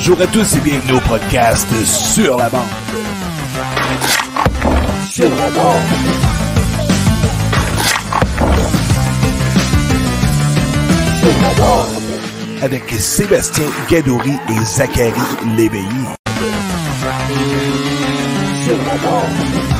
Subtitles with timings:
[0.00, 2.60] Bonjour à tous et bienvenue au podcast Sur la bande.
[5.10, 5.82] Sur la bande.
[11.18, 12.62] Sur la bande.
[12.62, 15.20] Avec Sébastien Gadouri et Zachary
[15.56, 15.88] Léveillé.
[18.64, 19.77] Sur la.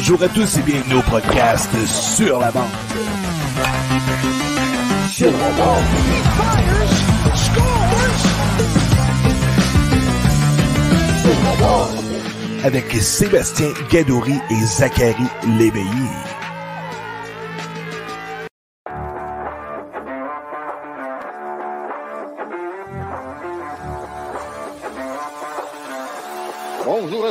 [0.00, 2.70] Bonjour à tous et bienvenue au podcast Sur la bande.
[5.10, 5.82] Sur la bande.
[12.62, 15.26] Avec Sébastien Gadouri et Zachary
[15.58, 16.27] Léveillé.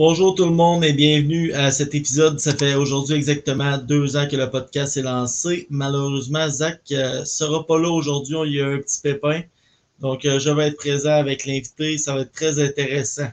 [0.00, 2.40] Bonjour tout le monde et bienvenue à cet épisode.
[2.40, 5.66] Ça fait aujourd'hui exactement deux ans que le podcast est lancé.
[5.68, 8.38] Malheureusement, Zach ne sera pas là aujourd'hui.
[8.46, 9.42] Il y a un petit pépin.
[10.00, 11.98] Donc, euh, je vais être présent avec l'invité.
[11.98, 13.28] Ça va être très intéressant.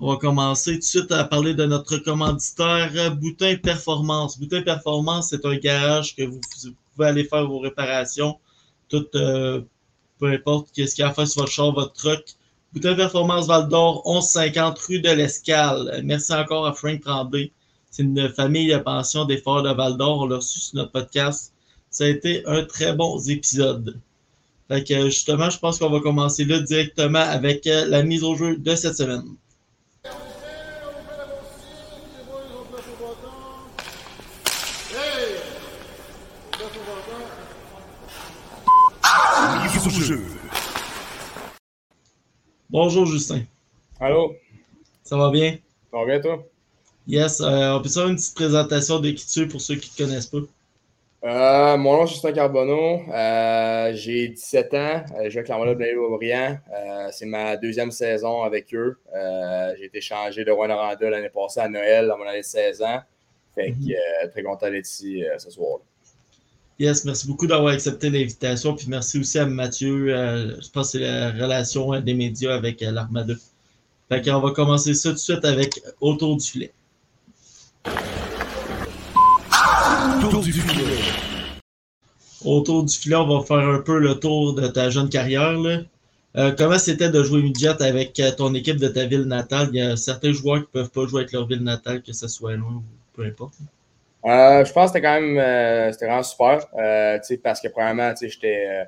[0.00, 4.40] On va commencer tout de suite à parler de notre commanditaire euh, Boutin Performance.
[4.40, 6.40] Boutin Performance, c'est un garage que vous,
[6.96, 8.40] pouvez aller faire vos réparations.
[8.88, 9.60] Tout, euh,
[10.18, 12.24] peu importe ce qu'il y a à faire sur votre char, votre truck.
[12.72, 16.00] Boutin Performance Val d'Or, 1150 rue de l'Escale.
[16.04, 17.52] Merci encore à Frank Tremblay.
[17.90, 20.20] C'est une famille de pension des Forts de Val d'Or.
[20.20, 21.52] On l'a reçu sur notre podcast.
[21.90, 24.00] Ça a été un très bon épisode.
[24.68, 28.34] Fait que justement, je pense qu'on va commencer là directement avec euh, la mise au
[28.36, 29.36] jeu de cette semaine.
[39.90, 40.41] Jeu.
[42.72, 43.46] Bonjour Justin.
[44.00, 44.36] Allô,
[45.04, 45.58] Ça va bien?
[45.90, 46.44] ça va bien toi?
[47.06, 49.88] Yes, euh, on peut faire une petite présentation de qui tu es pour ceux qui
[49.90, 50.38] ne te connaissent pas?
[51.24, 55.84] Euh, mon nom est Justin Carbonneau, Euh, j'ai 17 ans, je joue avec l'Armada de.
[56.74, 58.98] Euh, c'est ma deuxième saison avec eux.
[59.78, 63.00] J'ai été changé de Rwanda l'année passée à Noël à mon année de 16 ans.
[63.54, 63.92] Fait que Mhm.
[64.24, 65.78] euh, très content d'être ici ce soir.
[66.82, 68.74] Yes, merci beaucoup d'avoir accepté l'invitation.
[68.74, 70.12] Puis merci aussi à Mathieu.
[70.12, 73.34] euh, je pense que c'est la relation euh, des médias avec euh, l'Armada.
[74.08, 76.72] Fait qu'on va commencer ça tout de suite avec Autour du filet.
[80.28, 80.84] Tour du filet.
[82.44, 85.52] Autour du filet, on va faire un peu le tour de ta jeune carrière.
[85.52, 85.82] là.
[86.36, 89.68] Euh, comment c'était de jouer midget avec ton équipe de ta ville natale?
[89.72, 92.12] Il y a certains joueurs qui ne peuvent pas jouer avec leur ville natale, que
[92.12, 92.82] ce soit loin ou
[93.14, 93.54] peu importe.
[94.24, 96.66] Euh, je pense que c'était quand même euh, c'était vraiment super.
[96.78, 98.86] Euh, parce que premièrement, j'étais.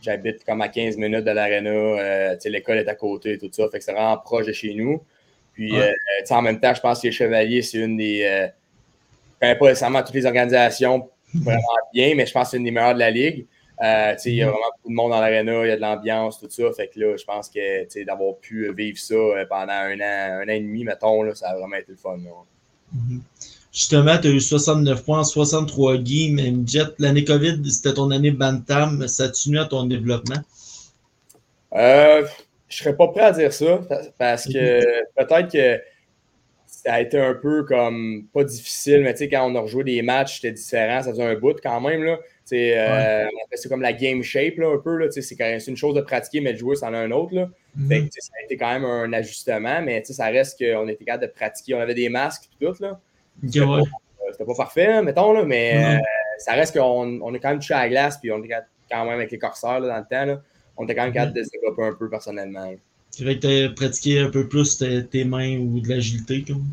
[0.00, 2.34] J'habite comme à 15 minutes de l'aréna.
[2.44, 3.68] L'école est à côté et tout ça.
[3.70, 5.00] Fait que c'est vraiment proche de chez nous.
[5.52, 5.94] Puis Ouais.
[6.30, 8.22] en même temps, je pense que les Chevaliers, c'est une des.
[8.22, 11.60] Je connais pas nécessairement toutes les organisations vraiment
[11.94, 13.46] bien, mais je pense que c'est une des meilleures de la ligue.
[13.80, 14.50] Il y a Mhm.
[14.50, 16.64] vraiment beaucoup de monde dans l'aréna, il y a de l'ambiance, tout ça.
[16.76, 19.14] Fait que là, je pense que d'avoir pu vivre ça
[19.48, 22.16] pendant un an, un an et demi, mettons, là, ça a vraiment été le fun.
[22.16, 22.30] là.
[22.92, 23.22] Mhm.
[23.72, 26.82] Justement, tu as eu 69 points en 63 games, midget.
[26.98, 29.08] L'année COVID, c'était ton année Bantam.
[29.08, 30.36] Ça a tenu à ton développement?
[31.74, 32.26] Euh,
[32.68, 34.80] je serais pas prêt à dire ça pa- parce que
[35.16, 35.80] peut-être que
[36.66, 39.84] ça a été un peu comme pas difficile, mais tu sais, quand on a rejoué
[39.84, 41.02] des matchs, c'était différent.
[41.02, 42.02] Ça faisait un bout quand même.
[42.04, 42.18] Là.
[42.52, 45.08] Euh, on appelle ça comme la game shape là, un peu.
[45.10, 47.34] C'est, c'est une chose de pratiquer, mais de jouer, c'en a un autre.
[47.34, 47.48] Là.
[47.88, 50.86] Fait que, ça a été quand même un ajustement, mais tu sais, ça reste qu'on
[50.88, 51.74] était capable de pratiquer.
[51.74, 52.74] On avait des masques et tout.
[52.82, 53.00] Là.
[53.42, 53.80] Ouais.
[53.80, 53.82] Euh,
[54.32, 55.98] C'était pas parfait, mettons, là, mais euh,
[56.38, 59.04] ça reste qu'on on est quand même touché à la glace, puis on capable- quand
[59.04, 60.24] même avec les corsaires là, dans le temps.
[60.26, 60.40] Là,
[60.76, 62.72] on était quand même capable de se développer un peu personnellement.
[63.10, 66.44] C'est vrai que tu as pratiqué un peu plus tes, tes mains ou de l'agilité.
[66.46, 66.64] comme.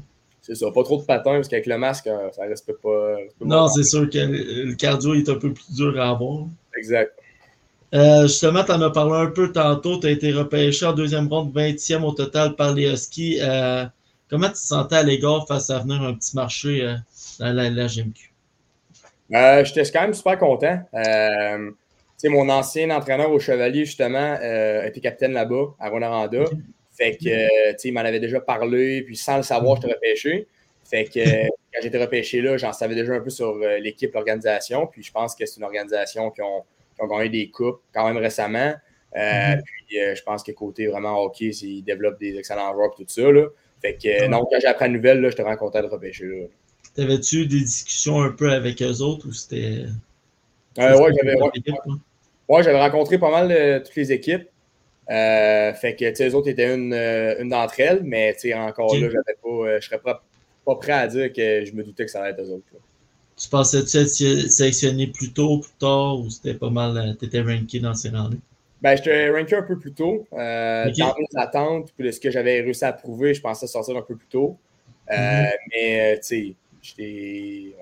[0.42, 3.18] C'est ça, pas trop de patins, parce qu'avec le masque, euh, ça respecte pas.
[3.42, 6.46] Non, c'est sûr que le le cardio est un peu plus dur à avoir.
[6.78, 7.14] Exact.
[7.94, 10.00] Euh, justement, tu en as parlé un peu tantôt.
[10.00, 13.40] Tu as été repêché en deuxième ronde, 20e au total par les Huskies.
[13.42, 13.86] Euh,
[14.30, 16.96] comment tu te sentais à l'égard face à venir un petit marché euh,
[17.40, 18.30] dans la, la GMQ?
[19.34, 20.80] Euh, J'étais quand même super content.
[20.94, 21.72] Euh,
[22.26, 26.44] mon ancien entraîneur au Chevalier, justement, euh, était capitaine là-bas, à Rwanda.
[26.92, 30.48] Fait que, il m'en avait déjà parlé, puis sans le savoir, je t'ai repêché.
[30.84, 31.20] Fait que
[31.74, 34.88] quand j'étais repêché là, j'en savais déjà un peu sur l'équipe, l'organisation.
[34.88, 36.64] Puis je pense que c'est une organisation qui ont,
[36.96, 38.74] qui ont, gagné des coupes quand même récemment.
[39.16, 39.62] Mm-hmm.
[39.64, 43.32] Puis je pense que côté vraiment hockey, ils développent des excellents joueurs et tout ça.
[43.32, 43.46] Là.
[43.82, 46.46] Fait que, non, quand j'ai appris la nouvelle, j'étais vraiment content de repêcher là.
[46.96, 49.86] T'avais-tu des discussions un peu avec eux autres ou c'était.
[50.78, 51.36] Euh, ouais, j'avais
[52.50, 54.50] ouais, rencontré pas mal de toutes les équipes.
[55.10, 59.08] Euh, fait que les autres étaient une, euh, une d'entre elles, mais encore là,
[59.42, 60.24] pas, euh, je serais pas,
[60.64, 62.66] pas, prêt à dire que je me doutais que ça allait être eux autres.
[63.36, 67.80] Tu pensais-tu être sélectionné plus tôt, plus tard, ou c'était pas mal, tu étais ranké
[67.80, 68.38] dans ces rangs-là?
[68.82, 70.26] Ben, j'étais ranké un peu plus tôt.
[70.34, 73.98] Euh, Dans mes attentes, puis de ce que j'avais réussi à prouver, je pensais sortir
[73.98, 74.58] un peu plus tôt.
[75.10, 75.52] Mm -hmm.
[75.72, 77.76] Mais, tu sais, j'étais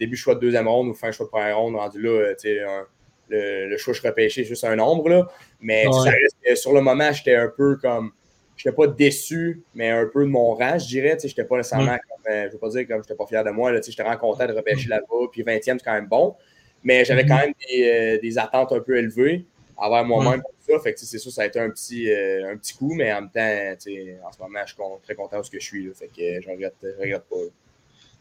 [0.00, 2.86] début choix de deuxième ronde ou fin choix de première ronde, rendu là, un,
[3.28, 5.08] le, le, choix je repêché, juste un nombre.
[5.08, 5.28] Là.
[5.60, 5.92] Mais ouais.
[5.92, 8.12] ça reste, sur le moment, j'étais un peu comme.
[8.56, 11.16] Je n'étais pas déçu, mais un peu de mon rang, je dirais.
[11.22, 12.00] Je n'étais pas nécessairement ouais.
[12.08, 12.32] comme.
[12.32, 13.72] Euh, je veux pas dire comme je n'étais pas fier de moi.
[13.80, 15.28] J'étais vraiment content de repêcher là-bas.
[15.32, 16.34] Puis 20e, c'est quand même bon.
[16.82, 19.46] Mais j'avais quand même des, euh, des, attentes un peu élevées
[19.80, 20.78] envers moi-même ça.
[20.78, 23.22] Fait que c'est sûr, ça a été un petit, euh, un petit coup, mais en
[23.22, 25.84] même temps, en ce moment, je suis très content de ce que je suis.
[25.84, 25.92] Là.
[25.94, 27.36] Fait que je ne regrette, regrette pas.
[27.36, 27.50] Là.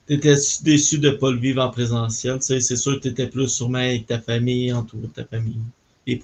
[0.08, 0.34] T'étais
[0.64, 2.40] déçu de ne pas le vivre en présentiel?
[2.40, 5.62] Tu c'est sûr que tu étais plus sûrement avec ta famille, entouré de ta famille.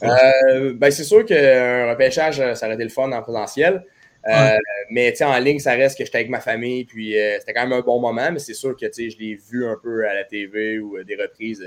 [0.04, 3.86] Euh, ben c'est sûr qu'un repêchage, ça aurait été le fun en présentiel.
[4.28, 4.60] Euh, ouais.
[4.90, 6.86] Mais en ligne, ça reste que j'étais avec ma famille.
[6.86, 9.68] Puis euh, c'était quand même un bon moment, mais c'est sûr que je l'ai vu
[9.68, 11.64] un peu à la TV ou des reprises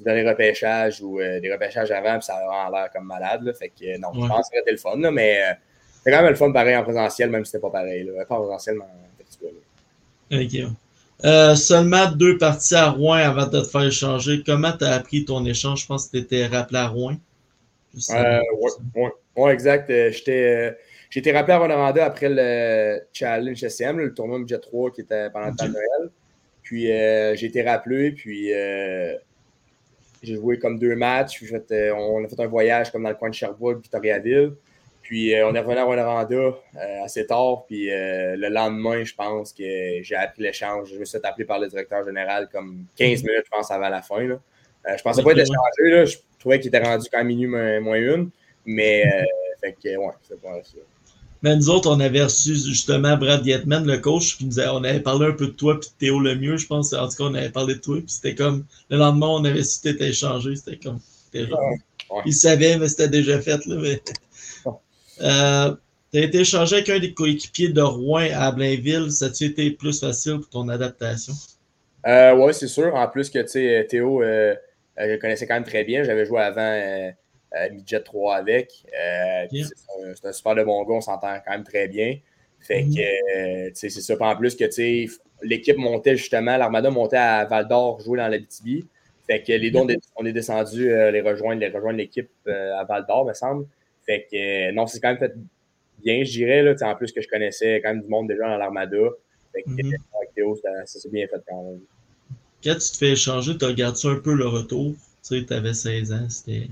[0.00, 3.42] dans les repêchages ou des repêchages avant, puis ça a l'air comme malade.
[3.42, 4.22] Là, fait que non, ouais.
[4.22, 5.40] je pense que été le fun, là, mais
[5.96, 8.04] c'était quand même le fun pareil en présentiel, même si c'était pas pareil.
[8.04, 8.24] Là.
[8.24, 10.66] Pas en présentiel, mais en virtuel.
[10.66, 10.72] Ok.
[11.24, 14.42] Euh, seulement deux parties à Rouen avant de te faire échanger.
[14.46, 15.82] Comment tu as appris ton échange?
[15.82, 17.16] Je pense que tu étais rappelé à Rouen.
[18.10, 19.90] Euh, oui, ouais, ouais, exact.
[19.90, 20.12] Euh,
[21.10, 25.30] j'ai été rappelé à Rwanda après le Challenge SCM, le tournoi Budget 3 qui était
[25.30, 26.10] pendant le temps de Noël.
[26.62, 29.14] Puis euh, j'ai été rappelé, puis euh,
[30.22, 31.42] j'ai joué comme deux matchs.
[31.44, 34.52] Fait, on a fait un voyage comme dans le coin de Sherbrooke, Victoriaville.
[35.08, 37.64] Puis euh, on est revenu à Rwanda euh, assez tard.
[37.66, 40.90] Puis euh, le lendemain, je pense que j'ai appris l'échange.
[40.92, 44.02] Je me suis appelé par le directeur général comme 15 minutes, je pense, avant la
[44.02, 44.22] fin.
[44.22, 44.38] Là.
[44.96, 45.90] je pensais pas être échangé.
[45.90, 46.04] Là.
[46.04, 48.30] Je trouvais qu'il était rendu quand même minuit moins une.
[48.66, 49.04] Mais
[49.62, 50.76] fait que ouais, c'est pas ça.
[51.42, 54.82] Mais nous autres, on avait reçu justement Brad Yetman, le coach, qui nous a, on
[54.82, 56.92] avait parlé un peu de toi puis de Théo Lemieux, je pense.
[56.92, 57.96] En tout cas, on avait parlé de toi.
[57.98, 60.56] Puis c'était comme le lendemain, on avait su que tu échangé.
[60.56, 60.98] C'était comme.
[61.34, 62.22] Ouais.
[62.24, 63.64] Il savait, mais c'était déjà fait.
[63.66, 64.02] Là, mais...
[65.20, 65.74] Euh,
[66.12, 69.10] tu as été échangé avec un des coéquipiers de Rouen à Blainville.
[69.10, 71.34] Ça a-tu été plus facile pour ton adaptation?
[72.06, 72.94] Euh, oui, c'est sûr.
[72.94, 74.54] En plus que Théo, euh,
[74.96, 76.04] je le connaissais quand même très bien.
[76.04, 77.10] J'avais joué avant euh,
[77.72, 78.72] Midget 3 avec.
[78.92, 79.48] Yeah.
[79.50, 80.94] C'est un, un, super de bon gars.
[80.94, 82.18] On s'entend quand même très bien.
[82.60, 83.70] Fait -hmm.
[83.70, 84.14] que c'est ça.
[84.20, 84.64] En plus que
[85.42, 88.84] l'équipe montait justement, l'Armada montait à Val d'Or jouer dans la BTB.
[89.26, 92.84] Fait que les deux, on est, on est descendu les rejoindre, les rejoindre l'équipe à
[92.84, 93.66] Val d'Or, me semble.
[94.04, 95.34] Fait que non, c'est quand même fait
[96.02, 96.62] bien, je dirais.
[96.62, 99.04] Là, en plus que je connaissais quand même du monde déjà dans l'Armada.
[99.52, 100.16] Fait que mm -hmm.
[100.16, 101.80] avec Théo, ça s'est bien fait quand même.
[102.64, 104.88] Quand tu te fais échanger, tu regardes un peu le retour?
[105.22, 106.66] Tu sais, tu avais 16 ans, c'était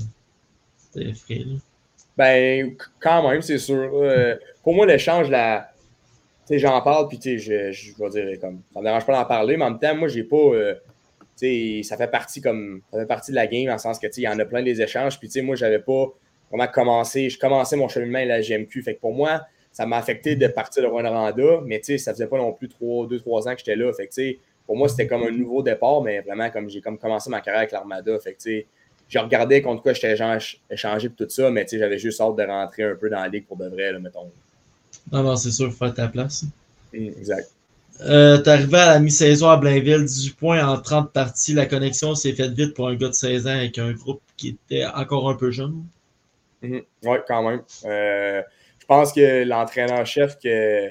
[2.16, 3.90] Ben, quand même, c'est sûr.
[3.94, 5.70] Euh, pour moi, l'échange, la.
[6.48, 9.64] J'en parle, puis je, je vais dire, comme, ça me dérange pas d'en parler, mais
[9.64, 10.36] en même temps, moi, j'ai pas.
[10.36, 10.74] Euh,
[11.82, 12.80] ça fait partie comme.
[12.92, 14.80] Ça fait partie de la game, le sens que, il y en a plein des
[14.80, 16.06] échanges, puis moi, j'avais pas
[16.50, 17.28] vraiment commencé.
[17.28, 18.82] Je commençais mon cheminement à la GMQ.
[18.82, 22.38] Fait que pour moi, ça m'a affecté de partir de Rwanda, mais ça faisait pas
[22.38, 23.92] non plus 2-3 ans que j'étais là.
[23.92, 24.36] Fait que
[24.66, 27.60] pour moi, c'était comme un nouveau départ, mais vraiment comme j'ai comme commencé ma carrière
[27.60, 28.18] avec l'Armada.
[28.20, 28.64] Fait que
[29.08, 30.16] je regardais contre quoi j'étais
[30.70, 33.46] échangé pour tout ça, mais j'avais juste hâte de rentrer un peu dans la ligue
[33.46, 34.30] pour de vrai, là, mettons.
[35.12, 36.44] Non, non, c'est sûr, faire ta place.
[36.92, 37.50] Mmh, exact.
[38.02, 41.54] Euh, T'es arrivé à la mi-saison à Blainville, 18 points en 30 parties.
[41.54, 44.48] La connexion s'est faite vite pour un gars de 16 ans avec un groupe qui
[44.48, 45.84] était encore un peu jeune.
[46.62, 46.78] Mmh.
[47.04, 47.62] Oui, quand même.
[47.84, 48.42] Euh,
[48.80, 50.90] je pense que l'entraîneur-chef, que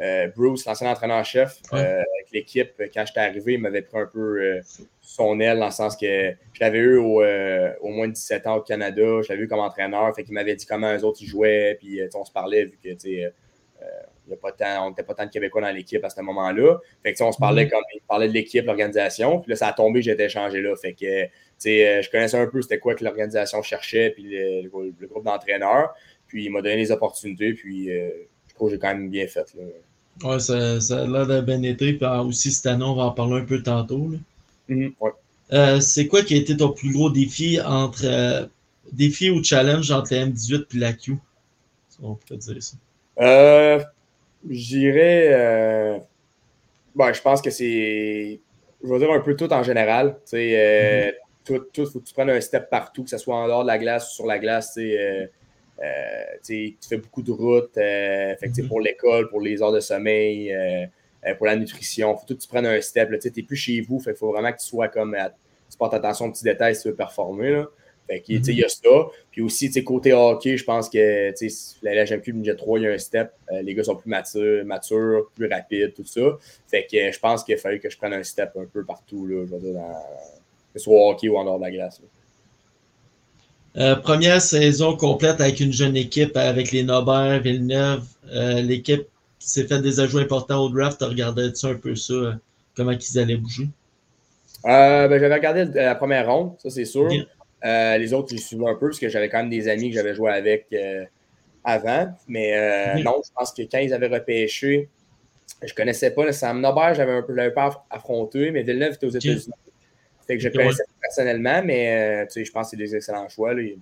[0.00, 2.02] euh, Bruce, l'ancien entraîneur-chef, ouais.
[2.26, 4.60] Euh, avec l'équipe, quand j'étais arrivé, il m'avait pris un peu euh,
[5.00, 8.46] son aile, dans le sens que je l'avais eu au, euh, au, moins de 17
[8.46, 11.18] ans au Canada, je l'avais eu comme entraîneur, fait qu'il m'avait dit comment eux autres
[11.22, 13.32] ils jouaient, puis on se parlait, vu que, tu sais,
[14.26, 16.20] il y a pas tant, on n'était pas tant de Québécois dans l'équipe à ce
[16.20, 16.78] moment-là.
[17.02, 17.70] Fait que on se parlait mmh.
[17.70, 19.40] comme il parlait de l'équipe, l'organisation.
[19.40, 20.74] Puis là, ça a tombé, j'étais échangé là.
[20.76, 24.94] Fait que euh, je connaissais un peu c'était quoi que l'organisation cherchait, puis le, le,
[24.98, 25.94] le groupe d'entraîneurs.
[26.26, 28.10] Puis il m'a donné les opportunités, puis euh,
[28.48, 29.54] je trouve que j'ai quand même bien fait.
[29.54, 29.62] Là.
[30.24, 31.92] Ouais, ça, ça a l'air de bien été.
[31.92, 34.10] Puis aussi, cette année, on va en parler un peu tantôt.
[34.10, 34.18] Là.
[35.00, 35.12] Ouais.
[35.52, 38.46] Euh, c'est quoi qui a été ton plus gros défi entre euh,
[38.92, 41.16] défi ou challenge entre la M18 et la Q?
[42.02, 42.76] On peut dire ça.
[43.20, 43.80] Euh,
[44.48, 45.28] je dirais.
[45.30, 45.98] Euh,
[46.94, 48.40] ben, je pense que c'est.
[48.82, 50.16] Je vais dire un peu tout en général.
[50.24, 51.12] Tu sais, euh,
[51.44, 53.68] tout, tout, faut que tu prennes un step partout, que ce soit en dehors de
[53.68, 54.74] la glace ou sur la glace.
[54.74, 55.30] Tu sais,
[55.82, 58.68] euh, tu fais beaucoup de routes euh, fait que, sais, Mhm.
[58.68, 60.86] pour l'école, pour les heures de sommeil, euh,
[61.36, 62.16] pour la nutrition.
[62.16, 63.10] faut tout que tu prennes un step.
[63.20, 64.00] Tu n'es plus chez vous.
[64.06, 65.14] Il faut vraiment que tu sois comme.
[65.14, 65.30] à-
[65.68, 67.50] tu portes attention aux petits détails si tu veux performer.
[67.50, 67.66] Là.
[68.06, 68.88] Fait que, tu sais, il y a ça.
[69.32, 72.78] Puis aussi, tu sais, côté hockey, je pense que tu sais, la LHMQ Ninja 3,
[72.78, 73.32] il y a un step.
[73.50, 76.38] Euh, les gars sont plus matures, matures, plus rapides, tout ça.
[76.68, 78.84] Fait que euh, je pense qu'il a fallu que je prenne un step un peu
[78.84, 79.90] partout, là, je veux dire, dans,
[80.72, 82.00] que ce soit au hockey ou en dehors de la glace.
[82.00, 82.06] là.
[83.78, 88.04] Euh, première saison complète avec une jeune équipe, avec les Nobert, Villeneuve.
[88.32, 89.06] Euh, L'équipe
[89.38, 91.02] s'est fait des ajouts importants au draft.
[91.02, 92.32] Regardais-tu un peu ça, euh,
[92.74, 93.68] comment ils allaient bouger?
[94.64, 97.08] Ben, j'avais regardé la première ronde, ça c'est sûr.
[97.62, 100.14] Les autres, j'ai suivi un peu parce que j'avais quand même des amis que j'avais
[100.14, 100.74] joué avec
[101.62, 102.14] avant.
[102.26, 104.88] Mais non, je pense que quand ils avaient repêché,
[105.64, 106.68] je connaissais pas nécessairement.
[106.68, 109.46] Nobert, j'avais un peu, je pas aff- affronté, mais Villeneuve était aux États-Unis.
[110.26, 112.94] Fait que je Ok, connaissais personnellement, mais euh, tu sais, je pense que c'est des
[112.96, 113.54] excellents choix.
[113.54, 113.62] Là.
[113.62, 113.78] Ils,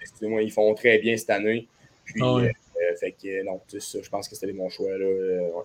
[0.00, 1.66] excusez-moi, ils font très bien cette année.
[2.04, 2.52] Puis, Ah ouais.
[2.76, 4.90] euh, fait que euh, non, ça, je pense que c'était bons choix.
[4.98, 5.64] Là, euh, ouais.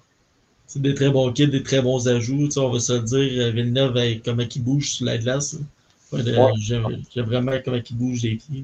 [0.68, 2.46] C'est des très bons kits, des très bons ajouts.
[2.46, 5.18] Tu sais, on va se le dire, euh, Villeneuve, avec comment il bouge sur la
[5.18, 5.58] glace.
[6.12, 6.22] Ouais.
[6.60, 8.64] J'aime vraiment comment il bouge les pieds.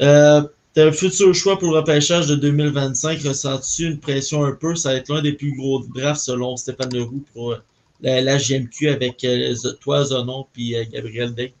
[0.00, 0.42] Euh,
[0.74, 3.20] T'as un futur choix pour le repêchage de 2025.
[3.22, 4.74] Ressens-tu une pression un peu?
[4.74, 7.58] Ça va être l'un des plus gros drafts selon Stéphane Leroux pour euh,
[8.04, 11.54] la, la JMQ avec euh, toi, Zonon puis euh, Gabriel Day?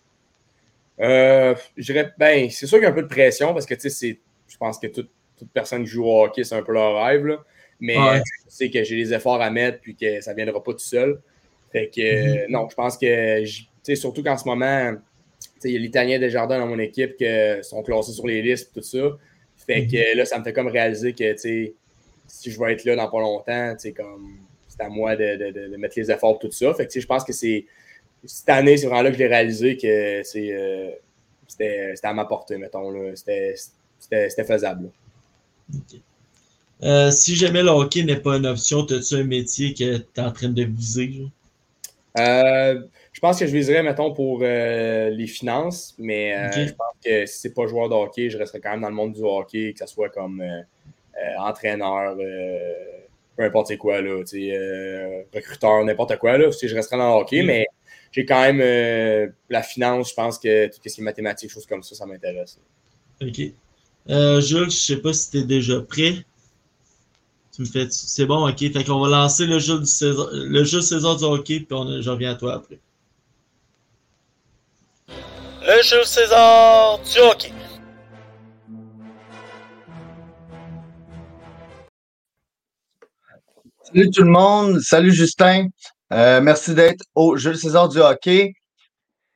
[1.00, 3.74] Euh, je dirais, ben, c'est sûr qu'il y a un peu de pression parce que,
[3.74, 6.72] tu sais, je pense que toute, toute personne qui joue au hockey, c'est un peu
[6.72, 7.42] leur rêve, là.
[7.80, 8.20] Mais Ouais.
[8.46, 10.78] je sais que j'ai des efforts à mettre puis que ça ne viendra pas tout
[10.78, 11.20] seul.
[11.72, 14.92] Fait que, euh, non, je pense que, tu sais, surtout qu'en ce moment,
[15.64, 17.24] il y a l'Italien Desjardins dans mon équipe qui
[17.62, 19.18] sont classés sur les listes et tout ça.
[19.66, 21.74] Fait que là, ça me fait comme réaliser que, tu sais,
[22.28, 24.38] si je vais être là dans pas longtemps, tu sais, comme,
[24.76, 26.74] c'est à moi de, de- de- mettre les efforts pour tout ça.
[26.74, 27.64] Fait que, je pense que c'est,
[28.24, 30.90] cette année, c'est vraiment là que j'ai réalisé que c'est, euh,
[31.46, 32.92] c'était, à ma portée, mettons.
[33.14, 33.54] C'était,
[34.44, 34.90] faisable.
[36.82, 40.20] Euh, si jamais le hockey n'est pas une option, as-tu un métier que tu es
[40.20, 41.28] en train de viser?
[42.18, 47.38] Euh, je pense que je viserais, mettons, pour les finances, mais je pense que si
[47.38, 49.86] c'est pas joueur de hockey, je resterais quand même dans le monde du hockey, que
[49.86, 50.42] ce soit comme
[51.38, 52.16] entraîneur,
[53.36, 56.98] peu importe c'est quoi, là, tu sais, euh, recruteur, n'importe quoi, là, si je resterais
[56.98, 57.46] dans le hockey, Ok.
[57.46, 57.66] mais
[58.12, 61.66] j'ai quand même euh, la finance, je pense que tout ce qui est mathématiques, choses
[61.66, 62.58] comme ça, ça m'intéresse.
[63.20, 63.40] OK.
[64.10, 66.24] Euh, Jules, je sais pas si tu es déjà prêt.
[67.54, 67.86] Tu me fais.
[67.90, 68.58] C'est bon, OK.
[68.58, 72.02] Fait qu'on va lancer le jeu du César, le jeu César du hockey, puis on,
[72.02, 72.78] je reviens à toi après.
[75.08, 77.52] Le jeu César du hockey.
[83.94, 85.68] Salut tout le monde, salut Justin.
[86.12, 88.52] Euh, merci d'être au Jules César du hockey.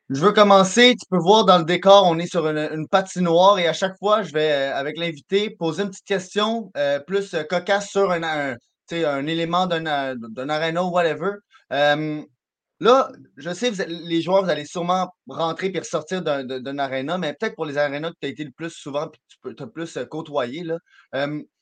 [0.08, 3.60] Je veux commencer, tu peux voir dans le décor, on est sur une, une patinoire
[3.60, 7.36] et à chaque fois, je vais, euh, avec l'invité, poser une petite question euh, plus
[7.48, 8.56] cocasse sur un,
[8.90, 11.34] un, élément d'un d'un aréna ou whatever.
[11.70, 17.32] Là, je sais, les joueurs, vous allez sûrement rentrer puis ressortir d'un d'un- aréna, mais
[17.32, 19.66] peut-être pour les arénas que tu as été le plus souvent puis que tu t'as
[19.68, 20.64] plus côtoyé,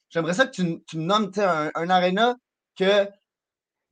[0.09, 2.37] J'aimerais ça que tu, me nommes un, un aréna
[2.77, 3.09] que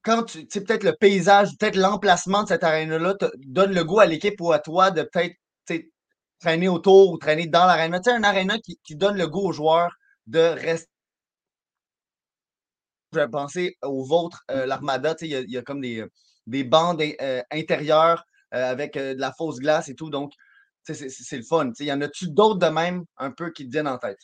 [0.02, 4.00] quand tu sais, peut-être le paysage, peut-être l'emplacement de cette aréna-là te donne le goût
[4.00, 5.36] à l'équipe ou à toi de peut-être
[6.40, 8.00] traîner autour ou traîner dans l'aréna.
[8.00, 9.92] Tu sais, un aréna qui, donne le goût aux joueurs
[10.26, 10.88] de rester.
[13.12, 15.14] Je vais penser au vôtre, euh, l'Armada.
[15.14, 16.04] tu sais, Il y, a- il comme des,
[16.46, 18.24] des bandes euh, intérieures
[18.54, 20.10] euh, avec de la fausse glace et tout.
[20.10, 20.32] Donc,
[20.84, 21.72] c'est le fun.
[21.74, 24.18] Sais, Y en a-tu d'autres de même un peu qui te viennent en tête?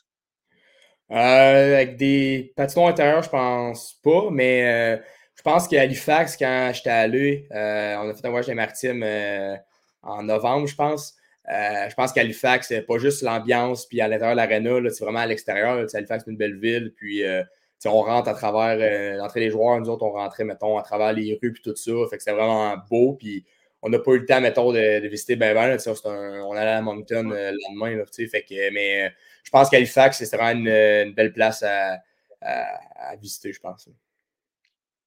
[1.12, 5.02] Euh, avec des patinoires intérieurs, je pense pas, mais euh,
[5.34, 9.02] je pense qu'à Halifax, quand j'étais allé, euh, on a fait un voyage des maritimes
[9.02, 9.56] euh,
[10.02, 11.16] en novembre, je pense.
[11.52, 15.18] Euh, je pense qu'Halifax, c'est pas juste l'ambiance, puis à l'intérieur de l'aréna, c'est vraiment
[15.18, 15.84] à l'extérieur.
[15.92, 17.42] Halifax, c'est une belle ville, puis euh,
[17.86, 18.76] on rentre à travers
[19.16, 19.80] l'entrée des joueurs.
[19.80, 21.92] Nous autres, on rentrait, mettons, à travers les rues, puis tout ça.
[22.08, 23.44] Fait que c'était vraiment beau, puis
[23.82, 25.68] on n'a pas eu le temps, mettons, de, de visiter ben ben.
[25.68, 29.10] là, un- on allait à Moncton euh, le lendemain, là, fait que, mais euh,
[29.44, 31.98] je pense qu'Halifax, c'est vraiment une, une belle place à,
[32.40, 33.88] à- à visiter, je pense.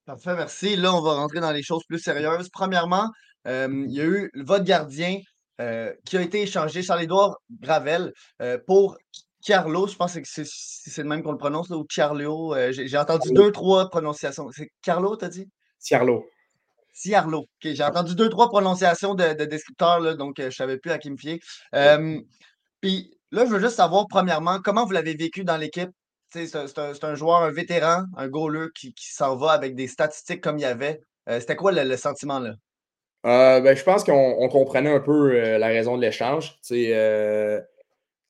[0.06, 0.76] Parfait, merci.
[0.76, 2.50] Là, on va rentrer dans les choses plus sérieuses.
[2.50, 3.10] Premièrement,
[3.48, 5.20] euh, il y a eu votre gardien
[5.62, 8.12] euh, qui a été échangé, Charles-Édouard Gravel,
[8.42, 8.98] euh, pour
[9.46, 9.88] Carlo.
[9.88, 12.54] Je pense que c'est le même qu'on le prononce, là, ou Carlo.
[12.54, 14.50] euh, J'ai entendu deux, trois prononciations.
[14.52, 15.48] C'est Carlo, t'as dit?
[16.94, 17.46] Ciarlo.
[17.62, 17.76] Ciarlo.
[17.76, 21.12] J'ai entendu deux, trois prononciations de, descripteurs, là, donc je ne savais plus à qui
[21.12, 21.40] me fier.
[22.82, 25.90] Puis là, je veux juste savoir, premièrement, comment vous l'avez vécu dans l'équipe?
[26.32, 30.64] C'est un, joueur, un vétéran, un goaler qui, s'en va avec des statistiques comme il
[30.64, 31.02] y avait.
[31.28, 32.56] C'était quoi le, sentiment là?
[33.24, 36.58] ben, je pense qu'on comprenait un peu la raison de l'échange.
[36.72, 37.62] Euh,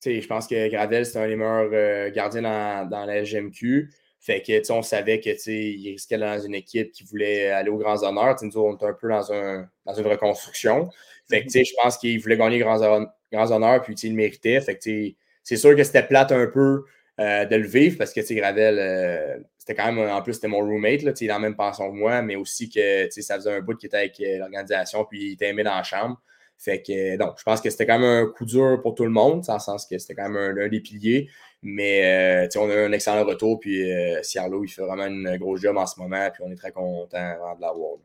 [0.06, 3.90] je pense que Gravel, c'est un des meilleurs gardiens dans, dans la GMQ.
[4.26, 8.02] Fait que, on savait que, il risquait dans une équipe qui voulait aller aux grands
[8.04, 8.38] honneurs.
[8.42, 10.90] nous, on était un peu dans, un, dans une reconstruction.
[11.30, 14.62] Fait que, je pense qu'il voulait gagner grands, grands honneurs, puis, il le méritait.
[14.62, 15.14] Fait que,
[15.44, 16.86] c'est sûr que c'était plate un peu
[17.20, 20.48] euh, de le vivre parce que, tu Gravel, euh, c'était quand même, en plus, c'était
[20.48, 23.52] mon roommate, là, il a la même pension que moi, mais aussi que, ça faisait
[23.52, 26.22] un bout qu'il était avec euh, l'organisation, puis il était aimé dans la chambre.
[26.58, 29.10] Fait que, donc, je pense que c'était quand même un coup dur pour tout le
[29.10, 31.30] monde, dans le sens que c'était quand même un, des piliers.
[31.64, 35.62] Mais, euh, on a eu un excellent retour, puis euh, il fait vraiment une grosse
[35.62, 37.08] job en ce moment, puis on est très content
[37.56, 37.98] de l'avoir.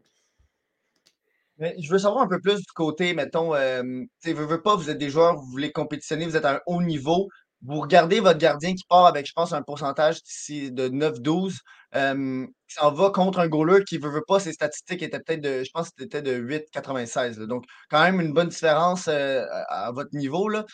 [1.59, 5.11] Je veux savoir un peu plus du côté, mettons, euh, tu pas, vous êtes des
[5.11, 7.29] joueurs, vous voulez compétitionner, vous êtes à un haut niveau.
[7.63, 11.57] Vous regardez votre gardien qui part avec, je pense, un pourcentage de 9-12,
[11.97, 15.41] euh, qui s'en va contre un goaler qui veut, veut pas, ses statistiques étaient peut-être
[15.41, 17.41] de, je pense c'était de 8,96.
[17.47, 20.49] Donc, quand même une bonne différence à, votre niveau.
[20.49, 20.65] Là.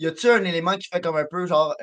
[0.00, 1.76] Y a-t-il un élément qui fait comme un peu genre,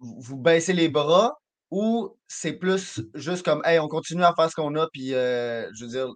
[0.00, 1.38] vous baissez les bras
[1.70, 5.84] ou c'est plus juste comme, hey, on continue à faire ce qu'on a, puis je
[5.84, 6.12] veux dire,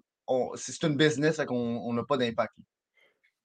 [0.57, 2.55] c'est une business, fait qu'on n'a pas d'impact?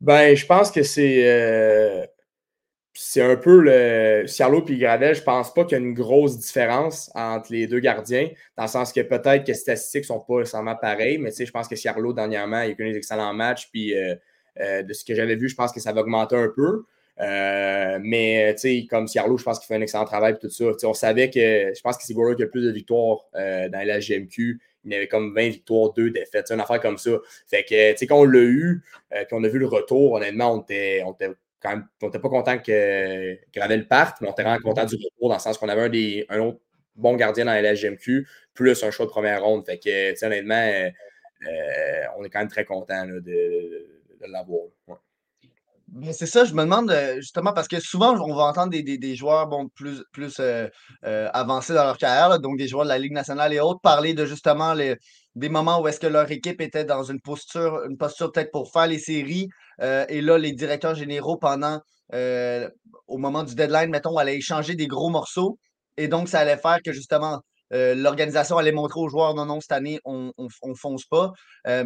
[0.01, 2.09] Ben, je pense que c'est
[3.01, 4.27] c'est un peu le.
[4.27, 7.79] Ciarlo et Gravel, je pense pas qu'il y a une grosse différence entre les deux
[7.79, 11.49] gardiens, dans le sens que peut-être que les statistiques sont pas nécessairement pareilles, mais je
[11.49, 14.15] pense que Ciarlo, dernièrement, il a connu des excellents matchs, puis euh,
[14.59, 16.83] euh, de ce que j'avais vu, je pense que ça va augmenter un peu.
[17.19, 18.55] Euh, mais
[18.89, 20.65] comme Ciarlo, je pense qu'il fait un excellent travail et tout ça.
[20.83, 23.99] on savait que je pense que c'est Goro qui a plus de victoires dans la
[23.99, 24.59] GMQ.
[24.85, 27.11] Il avait comme 20 victoires, 2 défaites, une affaire comme ça.
[27.47, 31.03] Fait que quand on l'a eu, puis on a vu le retour, honnêtement, on était,
[31.05, 31.29] on était
[31.61, 34.95] quand même, on n'était pas content que Gravel parte, mais on était vraiment content du
[34.95, 36.59] retour dans le sens qu'on avait un, des, un autre
[36.95, 39.65] bon gardien dans la LGMQ, plus un choix de première ronde.
[39.65, 40.89] Fait que, honnêtement, euh,
[41.47, 43.85] euh, on est quand même très content de, de,
[44.27, 44.63] l'avoir.
[46.11, 49.47] C'est ça, je me demande euh, justement parce que souvent on va entendre des, joueurs
[49.47, 50.39] bon, plus, plus
[51.01, 54.25] avancés dans leur carrière, donc des joueurs de la Ligue nationale et autres, parler de
[54.25, 54.97] justement les,
[55.35, 58.71] des moments où est-ce que leur équipe était dans une posture, une posture peut-être pour
[58.71, 59.47] faire les séries.
[59.81, 61.79] Euh, et là, les directeurs généraux, pendant
[62.13, 62.69] euh,
[63.07, 65.57] au moment du deadline, mettons, allaient échanger des gros morceaux.
[65.97, 67.41] Et donc, ça allait faire que justement,
[67.73, 71.31] euh, l'organisation allait montrer aux joueurs non, non, cette année, on ne fonce pas.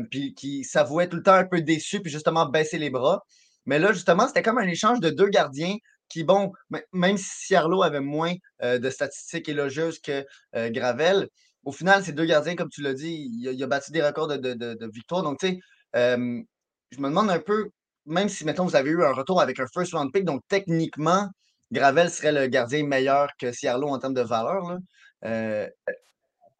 [0.10, 3.22] puis qui s'avouait tout le temps un peu déçu, puis justement baisser les bras.
[3.66, 5.76] Mais là, justement, c'était comme un échange de deux gardiens
[6.10, 6.52] qui, bon,
[6.92, 11.28] même si Ciarlo avait moins de statistiques élogieuses que Gravel,
[11.66, 14.54] au final, ces deux gardiens, comme tu l'as dit, il a, battu des records de,
[14.54, 15.24] de, victoire.
[15.24, 15.60] Donc, tu sais,
[15.94, 17.70] je me demande un peu,
[18.06, 21.30] même si, mettons, vous avez eu un retour avec un first round pick, donc techniquement,
[21.72, 24.70] Gravel serait le gardien meilleur que Ciarlo en termes de valeur.
[24.70, 24.78] Là.
[25.26, 25.68] Euh,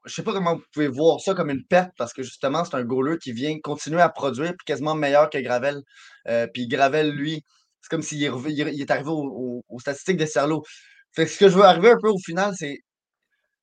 [0.06, 2.76] je sais pas comment vous pouvez voir ça comme une perte parce que justement, c'est
[2.76, 5.82] un goaler qui vient continuer à produire puis quasiment meilleur que Gravel.
[6.28, 7.44] Euh, puis Gravel, lui,
[7.82, 10.64] c'est comme s'il est, est, arrivé aux statistiques de Ciarlo.
[11.16, 12.80] Fait ce que je veux arriver un peu au final, c'est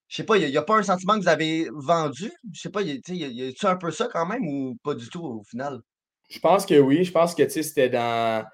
[0.08, 2.32] je sais pas, il n'y a, pas un sentiment que vous avez vendu?
[2.52, 5.44] Je sais pas, y a-tu un peu ça quand même ou pas du tout au
[5.44, 5.80] final?
[6.28, 7.04] Je pense que oui.
[7.04, 8.44] Je pense que c'était dans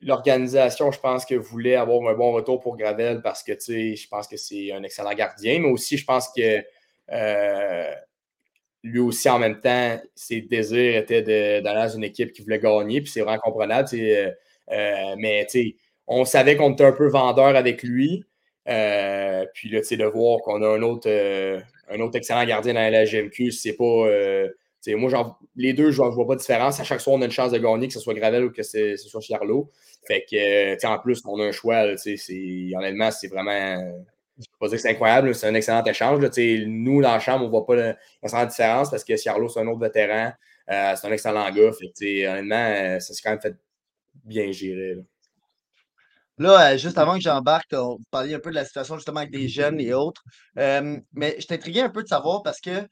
[0.00, 4.26] l'organisation, je pense que voulait avoir un bon retour pour Gravel parce que je pense
[4.26, 6.64] que c'est un excellent gardien, mais aussi je pense que
[8.84, 13.00] lui aussi en même temps, ses désirs étaient d'aller dans une équipe qui voulait gagner,
[13.00, 13.88] puis c'est vraiment comprenable.
[13.94, 14.30] Euh,
[14.70, 15.46] euh, mais
[16.06, 18.24] on savait qu'on était un peu vendeur avec lui.
[18.68, 22.92] Euh, puis là, de voir qu'on a un autre, euh, un autre excellent gardien dans
[22.92, 23.84] la GMQ, c'est pas.
[23.84, 24.48] Euh,
[24.88, 26.78] moi, les deux, je ne vois pas de différence.
[26.78, 28.62] À chaque fois, on a une chance de gagner, que ce soit Gravel ou que
[28.62, 29.70] ce soit Charlot.
[30.06, 31.84] Fait que, en plus, on a un choix.
[31.84, 34.04] honnêtement, c'est vraiment.
[34.36, 36.20] Je ne pas dire que c'est incroyable, c'est un excellent échange.
[36.66, 39.66] nous, dans la chambre, on ne voit pas la, différence parce que Charlot, c'est un
[39.68, 40.32] autre vétéran.
[40.68, 41.70] c'est un excellent gars.
[41.72, 43.56] Fait honnêtement, ça s'est quand même fait
[44.24, 44.96] bien gérer.
[46.38, 49.30] Là, euh, juste avant que j'embarque, on parlait un peu de la situation justement avec
[49.30, 50.22] des jeunes et autres.
[50.56, 52.88] mais je t'intriguais un peu de savoir parce que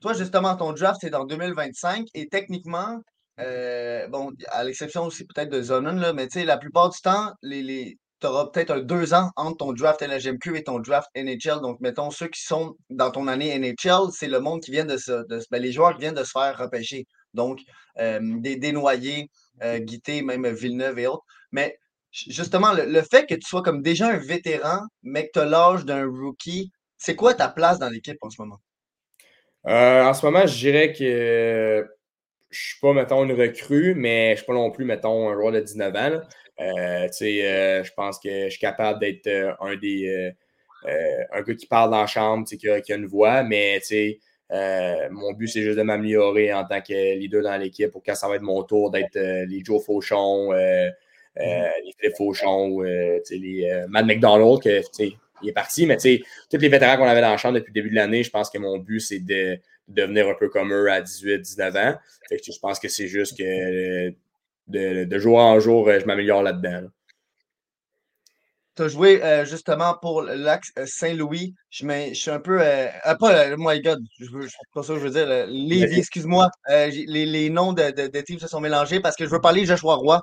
[0.00, 3.00] toi, justement, ton draft, c'est dans 2025 et techniquement,
[3.40, 7.00] euh, bon, à l'exception aussi peut-être de Zonon, là, mais tu sais, la plupart du
[7.00, 11.08] temps, les, tu auras peut-être un deux ans entre ton draft LGMQ et ton draft
[11.16, 11.60] NHL.
[11.60, 14.96] Donc, mettons, ceux qui sont dans ton année NHL, c'est le monde qui vient de
[14.96, 15.26] se.
[15.50, 17.06] Ben, les joueurs qui viennent de se faire repêcher.
[17.34, 17.60] Donc,
[17.98, 19.30] des dénoyés,
[19.62, 21.24] euh, Guité, même Villeneuve et autres.
[21.52, 21.78] Mais
[22.10, 25.84] justement, le, fait que tu sois comme déjà un vétéran, mais que tu as l'âge
[25.84, 28.60] d'un rookie, c'est quoi ta place dans l'équipe en ce moment?
[29.66, 31.86] Euh, en ce moment, je dirais que
[32.50, 35.52] je suis pas, mettons, une recrue, mais je suis pas non plus, mettons, un joueur
[35.52, 36.20] de 19 ans.
[36.60, 40.32] Euh, euh, je pense que je suis capable d'être euh, un des
[41.32, 43.80] un gars qui parle dans la chambre, qui a, qui a une voix, mais
[45.10, 48.28] mon but, c'est juste de m'améliorer en tant que leader dans l'équipe pour quand ça
[48.28, 50.92] va être mon tour d'être les Joe Fauchon, mm-hmm.
[51.36, 54.80] les Philippe Fauchon, les Matt McDonald, que,
[55.42, 57.90] il est parti, mais tous les vétérans qu'on avait dans la chambre depuis le début
[57.90, 61.00] de l'année, je pense que mon but, c'est de, devenir un peu comme eux à
[61.00, 61.94] 18, 19 ans.
[62.30, 64.12] je pense que c'est juste que
[64.68, 66.88] de, jour en jour, je m'améliore là-dedans.
[68.76, 71.54] Tu as joué euh, justement pour l'axe euh, Saint-Louis.
[71.70, 72.58] Je, suis un peu.
[72.60, 74.26] Euh, ah, pas le my God, je
[74.74, 75.46] pas ça que je veux dire.
[75.46, 76.50] Lévis, excuse-moi.
[76.68, 79.94] Les, noms de, de, teams se sont mélangés parce que je veux parler de Joshua
[79.94, 80.20] Roy.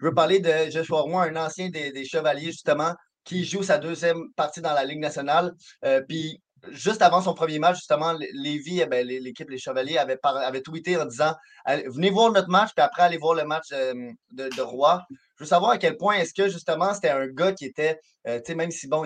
[0.00, 3.78] Je veux parler de Joshua Roy, un ancien des, des Chevaliers, justement, qui joue sa
[3.78, 5.52] deuxième partie dans la Ligue nationale.
[6.08, 10.96] puis juste avant son premier match, justement, Lévi, eh ben, l'équipe Les Chevaliers avait, tweeté
[10.96, 11.34] en disant
[11.66, 15.02] Venez voir notre match, puis après, allez voir le match de, de, Roy.
[15.10, 18.38] Je veux savoir à quel point est-ce que justement c'était un gars qui était, euh,
[18.38, 19.04] tu sais, même si bon,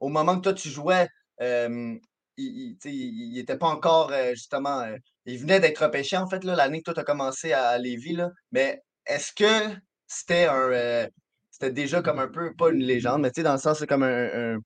[0.00, 1.08] au moment que toi tu jouais,
[1.40, 1.94] euh,
[2.36, 4.84] il n'était pas encore euh, justement,
[5.24, 8.18] il venait d'être repêché en fait, l'année que toi tu as commencé à, Lévis.
[8.52, 11.08] mais est-ce que c'était un.
[11.50, 13.86] c'était déjà comme un peu, pas une légende, mais tu sais, dans le sens, c'est
[13.86, 14.58] comme un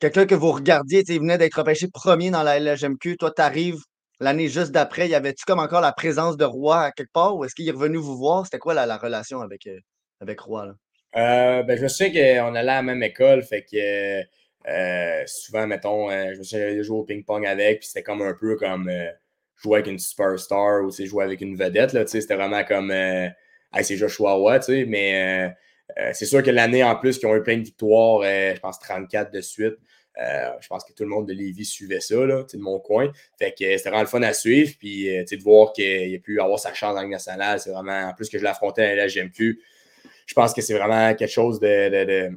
[0.00, 3.16] quelqu'un que vous regardiez, il venait d'être repêché premier dans la LGMQ.
[3.16, 3.80] Toi, tu arrives
[4.20, 5.08] l'année juste d'après.
[5.08, 7.72] Y avait-tu comme encore la présence de Roy à quelque part ou est-ce qu'il est
[7.72, 8.44] revenu vous voir?
[8.44, 9.78] C'était quoi la, relation avec, euh,
[10.20, 10.74] avec Roy?
[11.16, 14.20] Euh, ben, je me souviens qu'on allait à la même école, fait que
[14.68, 18.56] euh, souvent, mettons, je me souviens jouer au ping-pong avec, puis c'était comme un peu
[18.56, 18.90] comme
[19.56, 22.06] jouer avec une superstar ou jouer avec une vedette.
[22.08, 22.92] C'était vraiment comme
[23.82, 25.54] c'est Joshua Roy, mais
[25.98, 28.60] euh, c'est sûr que l'année en plus, qui ont eu plein de victoires, euh, je
[28.60, 29.76] pense 34 de suite.
[30.18, 33.12] Euh, je pense que tout le monde de Lévis suivait ça, là, de mon coin.
[33.38, 34.72] Fait que c'était vraiment le fun à suivre.
[34.78, 38.14] Puis de voir qu'il a pu avoir sa chance dans la nationale, c'est vraiment, en
[38.14, 42.30] plus que je l'affrontais à la je pense que c'est vraiment quelque chose de, de,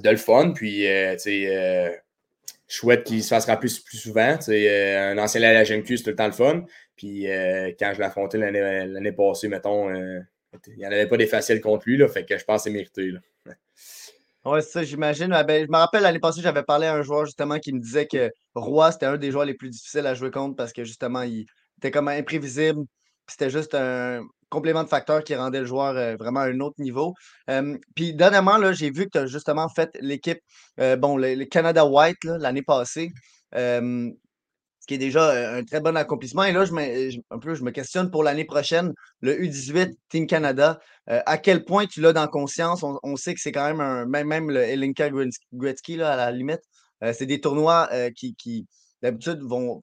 [0.00, 0.52] de, le fun.
[0.52, 2.02] Puis, tu sais,
[2.66, 4.36] chouette qu'il se fasse plus, plus souvent.
[4.48, 6.64] un ancien à la GMQ, c'est tout le temps le fun.
[6.96, 7.26] Puis,
[7.78, 9.90] quand je l'ai affronté l'année passée, mettons,
[10.68, 12.64] il n'y en avait pas des faciles contre lui, là, fait que je pense que
[12.64, 13.10] c'est mérité.
[13.10, 13.20] Là.
[14.46, 15.28] Oui, c'est ça, j'imagine.
[15.48, 18.06] Ben, je me rappelle l'année passée, j'avais parlé à un joueur justement qui me disait
[18.06, 21.22] que Roy, c'était un des joueurs les plus difficiles à jouer contre parce que justement,
[21.22, 21.46] il
[21.78, 22.82] était comme imprévisible.
[23.26, 26.76] C'était juste un complément de facteur qui rendait le joueur euh, vraiment à un autre
[26.78, 27.14] niveau.
[27.94, 30.40] puis dernièrement, j'ai vu que tu as justement fait l'équipe,
[30.78, 33.12] euh, bon, le, Canada White l'année passée
[34.84, 36.44] ce qui est déjà euh, un très bon accomplissement.
[36.44, 38.92] Et là, je me, un peu, je me questionne pour l'année prochaine,
[39.22, 40.78] le U18 Team Canada.
[41.08, 42.82] Euh, à quel point tu l'as dans conscience?
[42.82, 45.08] On, sait que c'est quand même un, même, même le Elinka
[45.54, 46.60] Gretzky, là, à la limite.
[47.02, 48.66] Euh, c'est des tournois qui, qui
[49.00, 49.82] d'habitude, vont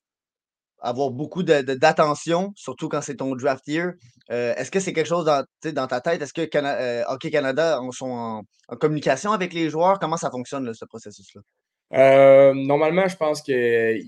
[0.84, 3.94] avoir beaucoup d'attention, surtout quand c'est ton draft year.
[4.30, 6.22] Est-ce que c'est quelque chose dans, dans ta tête?
[6.22, 9.98] Est-ce que Hockey Canada sont en, communication avec les joueurs?
[9.98, 11.42] Comment ça fonctionne, ce processus-là?
[12.54, 14.00] normalement, je pense que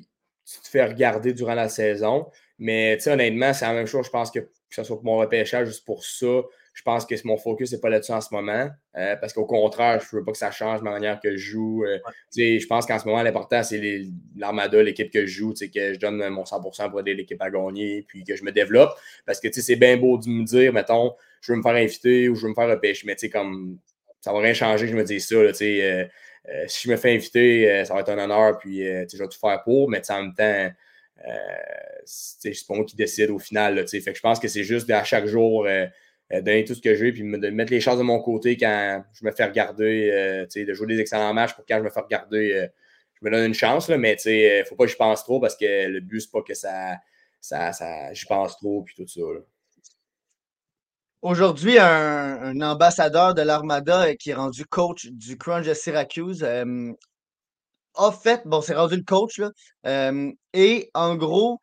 [0.45, 2.27] tu te fais regarder durant la saison.
[2.60, 4.06] Mais honnêtement, c'est la même chose.
[4.06, 6.41] Je pense que, que ce soit pour mon repêchage, juste pour ça,
[6.73, 8.69] je pense que mon focus n'est pas là-dessus en ce moment.
[8.97, 11.51] Euh, parce qu'au contraire, je ne veux pas que ça change ma manière que je
[11.51, 11.84] joue.
[11.86, 11.99] Euh,
[12.36, 14.01] je pense qu'en ce moment, l'important, c'est
[14.36, 18.03] l'Armada, l'équipe que je joue, que je donne mon 100% pour aider l'équipe à gagner,
[18.08, 18.91] puis que je me développe.
[19.25, 22.36] Parce que c'est bien beau de me dire, mettons, je veux me faire inviter ou
[22.36, 23.06] je veux me faire repêcher.
[23.06, 23.77] Mais comme
[24.21, 25.36] ça ne va rien changer que je me dise ça.
[25.36, 26.06] Là, euh,
[26.67, 29.27] si je me fais inviter, euh, ça va être un honneur, puis euh, je vais
[29.27, 30.69] tout faire pour, mais en même temps,
[32.06, 33.75] c'est pas moi qui décide au final.
[33.75, 35.67] Là, fait que je pense que c'est juste à chaque jour
[36.32, 39.25] donner tout ce que j'ai, puis de mettre les choses de mon côté quand je
[39.25, 42.67] me fais regarder, de jouer des excellents matchs pour quand je me fais regarder,
[43.13, 45.39] je me donne une chance, là, mais il ne faut pas que je pense trop
[45.39, 46.97] parce que le but, c'est pas que ça,
[47.39, 49.21] ça, ça j'y pense trop, puis tout ça.
[51.23, 56.91] Aujourd'hui, un, ambassadeur de l'Armada euh, qui est rendu coach du Crunch de Syracuse euh,
[57.95, 59.51] a fait, bon, c'est rendu le coach, là,
[59.88, 61.62] euh, et en gros,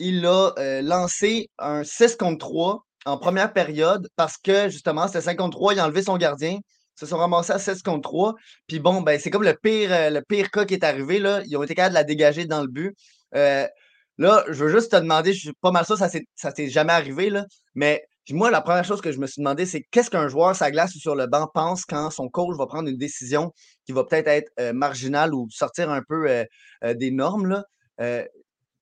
[0.00, 5.38] il a lancé un 6 contre 3 en première période parce que justement, c'était 5
[5.38, 6.58] contre 3, il a enlevé son gardien.
[6.94, 8.34] Se sont ramassés à 16 contre 3.
[8.66, 11.18] Puis bon, ben, c'est comme le pire, le pire cas qui est arrivé.
[11.18, 11.40] Là.
[11.46, 12.94] Ils ont été capables de la dégager dans le but.
[13.32, 17.30] là, je veux juste te demander, je suis pas mal sûr, ça s'est jamais arrivé,
[17.30, 18.04] là, mais
[18.34, 20.94] moi, la première chose que je me suis demandé, c'est qu'est-ce qu'un joueur, sa glace
[20.94, 23.52] ou sur le banc, pense quand son coach va prendre une décision
[23.86, 26.44] qui va peut-être être, euh, marginale ou sortir un peu euh,
[26.84, 27.46] euh, des normes.
[27.46, 27.64] Là?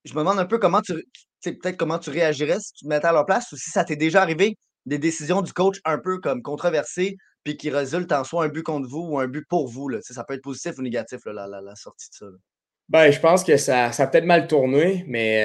[0.05, 0.95] je me demande un peu comment tu,
[1.43, 3.97] peut-être comment tu réagirais si tu te mettais à leur place ou si ça t'est
[3.97, 4.57] déjà arrivé
[4.87, 8.63] des décisions du coach un peu comme controversées puis qui résultent en soit un but
[8.63, 9.89] contre vous ou un but pour vous.
[9.89, 9.99] Là?
[10.03, 12.27] Ça peut être positif ou négatif, la, sortie de ça.
[12.88, 15.42] Ben, je pense que ça, ça a peut-être mal tourné, mais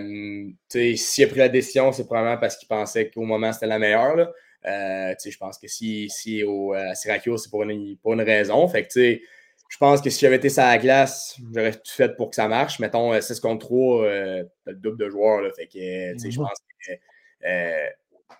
[0.00, 0.50] euh,
[0.96, 4.16] s'il a pris la décision, c'est probablement parce qu'il pensait qu'au moment c'était la meilleure.
[4.16, 4.32] Là.
[4.66, 8.66] Euh, je pense que si, si au, à Syracuse, c'est pour une, pour une raison.
[8.68, 9.18] Fait que,
[9.70, 12.48] je pense que si j'avais été sur la glace, j'aurais tout fait pour que ça
[12.48, 12.80] marche.
[12.80, 15.42] Mettons 6 contre 3, euh, le double de joueurs.
[15.42, 16.44] Là, fait que, je mhm.
[16.44, 16.92] pense que
[17.46, 17.88] euh,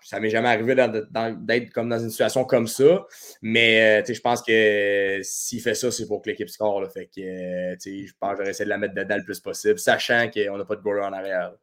[0.01, 3.05] ça m'est jamais arrivé d'être comme dans une situation comme ça.
[3.41, 6.81] Mais euh, je pense que s'il fait ça, c'est pour que l'équipe score.
[6.81, 9.79] Là, fait que je pense que j'aurais essayé de la mettre dedans le plus possible,
[9.79, 11.53] sachant qu'on n'a pas de goaler en arrière.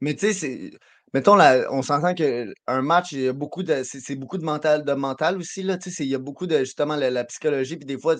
[0.00, 0.70] Mais tu sais,
[1.12, 1.38] mettons,
[1.70, 5.36] on s'entend qu'un match, il y a beaucoup de, c'est, beaucoup de mental, de mental
[5.36, 5.62] aussi.
[5.62, 7.76] Là, il y a beaucoup de justement la, psychologie.
[7.76, 8.16] Puis des fois,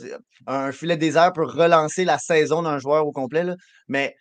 [0.47, 3.45] un filet désert peut relancer la saison d'un joueur au complet.
[3.45, 3.57] Là.
[3.89, 4.15] Mais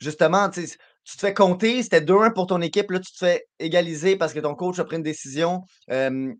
[0.00, 0.50] justement,
[1.04, 4.32] tu te fais compter, c'était 2-1 pour ton équipe, là, tu te fais égaliser parce
[4.32, 5.62] que ton coach a pris une décision.
[5.90, 6.32] Euh,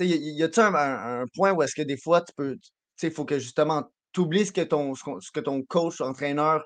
[0.00, 2.56] y a-t-il un, point où est-ce que des fois, tu peux.
[3.02, 6.64] Il faut que justement, tu oublies ce que ton, ce que ton coach, entraîneur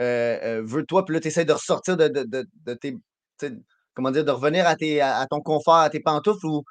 [0.00, 2.96] euh, veut toi, puis là, tu essaies de ressortir de, de tes
[3.94, 6.64] comment dire, de revenir à, tes, à, ton confort, à tes pantoufles ou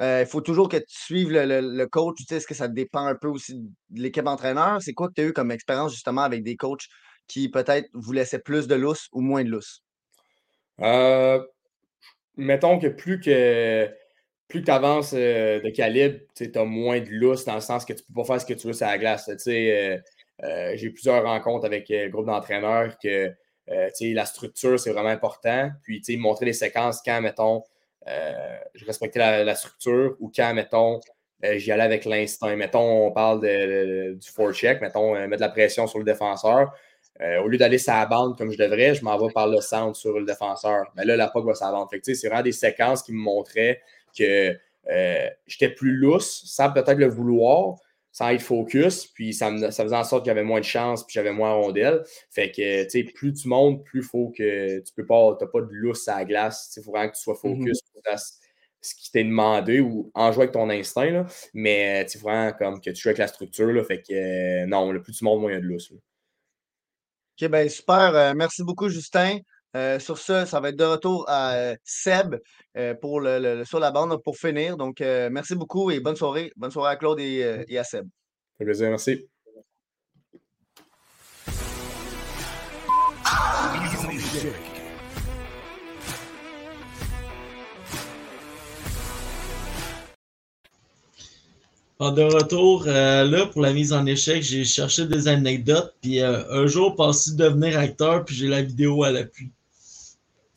[0.00, 2.16] euh, il faut toujours que tu suives le, coach?
[2.18, 4.80] Tu sais, est-ce que ça dépend un peu aussi de l'équipe entraîneur?
[4.80, 6.86] C'est quoi que tu as eu comme expérience justement avec des coachs
[7.28, 9.84] qui peut-être vous laissaient plus de lousse ou moins de lousse?
[10.80, 11.40] Euh,
[12.36, 13.88] mettons que plus que
[14.48, 17.92] plus tu avances euh, de calibre, tu as moins de lousse dans le sens que
[17.92, 19.30] tu peux pas faire ce que tu veux sur la glace.
[19.44, 23.34] J'ai plusieurs rencontres avec un groupe d'entraîneurs que
[23.70, 25.70] euh, la structure, c'est vraiment important.
[25.82, 27.62] Puis, montrer les séquences quand, mettons,
[28.06, 31.00] euh, je respectais la, structure ou quand, mettons,
[31.44, 32.56] euh, j'y allais avec l'instinct.
[32.56, 36.72] Mettons, on parle du forecheck, mettons, mettre de la pression sur le défenseur.
[37.20, 39.96] Au lieu d'aller sur la bande comme je devrais, je m'en vais par le centre
[39.96, 40.84] sur le défenseur.
[40.96, 41.88] Mais là, la POC va la bande.
[42.02, 43.80] c'est vraiment des séquences qui me montraient
[44.16, 44.56] que
[45.46, 47.76] j'étais plus lousse sans peut-être le vouloir,
[48.18, 51.14] sans être focus, puis ça, ça faisait en sorte que j'avais moins de chance, puis
[51.14, 52.02] j'avais moins de rondelles.
[52.30, 55.46] Fait que, tu sais, plus tu montes, plus il faut que tu peux pas, t'as
[55.46, 56.72] pas de lousse à la glace.
[56.76, 57.58] Il faut vraiment que tu sois mm-hmm.
[57.58, 58.18] focus sur
[58.80, 61.26] ce qui t'est demandé ou en jouer avec ton instinct, là.
[61.54, 63.84] Mais, tu vraiment comme que tu joues avec la structure, là.
[63.84, 65.92] Fait que, euh, non, le plus tu montes, moins il y a de lousse.
[67.40, 68.14] OK, ben super.
[68.14, 69.38] Euh, merci beaucoup, Justin.
[69.76, 72.36] Euh, sur ce, ça va être de retour à Seb
[73.00, 74.76] pour le, sur la bande pour finir.
[74.76, 76.50] Donc, merci beaucoup et bonne soirée.
[76.56, 78.08] Bonne soirée à Claude et, et à Seb.
[78.58, 79.28] Plaisir, merci.
[92.00, 95.94] De retour, là, pour la mise en échec, j'ai cherché des anecdotes.
[96.00, 99.50] Puis un jour, pensé devenir acteur, puis j'ai la vidéo à l'appui?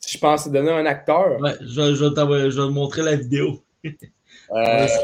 [0.06, 1.40] Je pense devenir un acteur?
[1.40, 3.62] Ouais, je, vais, je, vais te montrer la vidéo.
[4.54, 4.86] euh...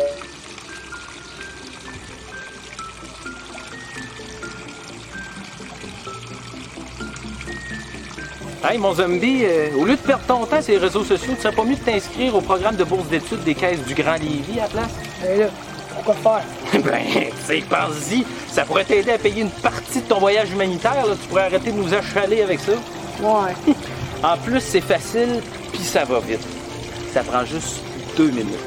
[8.61, 11.41] Hey, mon zombie, euh, au lieu de perdre ton temps sur les réseaux sociaux, tu
[11.41, 14.59] serais pas mieux de t'inscrire au programme de bourse d'études des caisses du Grand Lévis
[14.59, 14.91] à la place?
[15.25, 15.51] Hey, là,
[16.09, 16.83] pourquoi faire?
[16.85, 18.25] ben, c'est pense-y.
[18.51, 21.07] Ça pourrait t'aider à payer une partie de ton voyage humanitaire.
[21.07, 21.15] Là.
[21.21, 22.73] Tu pourrais arrêter de nous achaler avec ça.
[23.21, 23.75] Ouais.
[24.21, 25.41] En plus, c'est facile,
[25.73, 26.45] puis ça va vite.
[27.15, 27.77] Ça prend juste
[28.17, 28.59] deux minutes.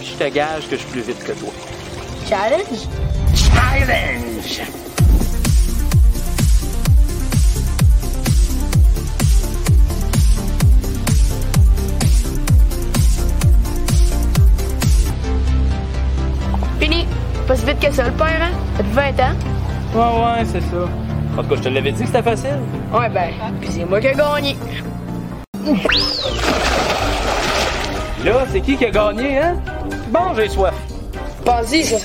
[0.00, 1.50] Je te gage que je suis plus vite que toi.
[2.28, 2.86] Challenge?
[3.34, 4.87] Challenge!
[17.78, 18.52] Vite que ça, le père, hein?
[18.76, 19.34] Ça fait 20 ans.
[19.94, 20.88] Ouais, ouais, c'est ça.
[21.36, 22.58] En tout cas, je te l'avais dit que c'était facile.
[22.92, 24.56] Ouais, ben, puis c'est moi qui ai gagné.
[28.24, 29.62] Là, c'est qui qui a gagné, hein?
[30.08, 30.74] Bon, j'ai soif.
[31.44, 31.96] Vas-y, ça.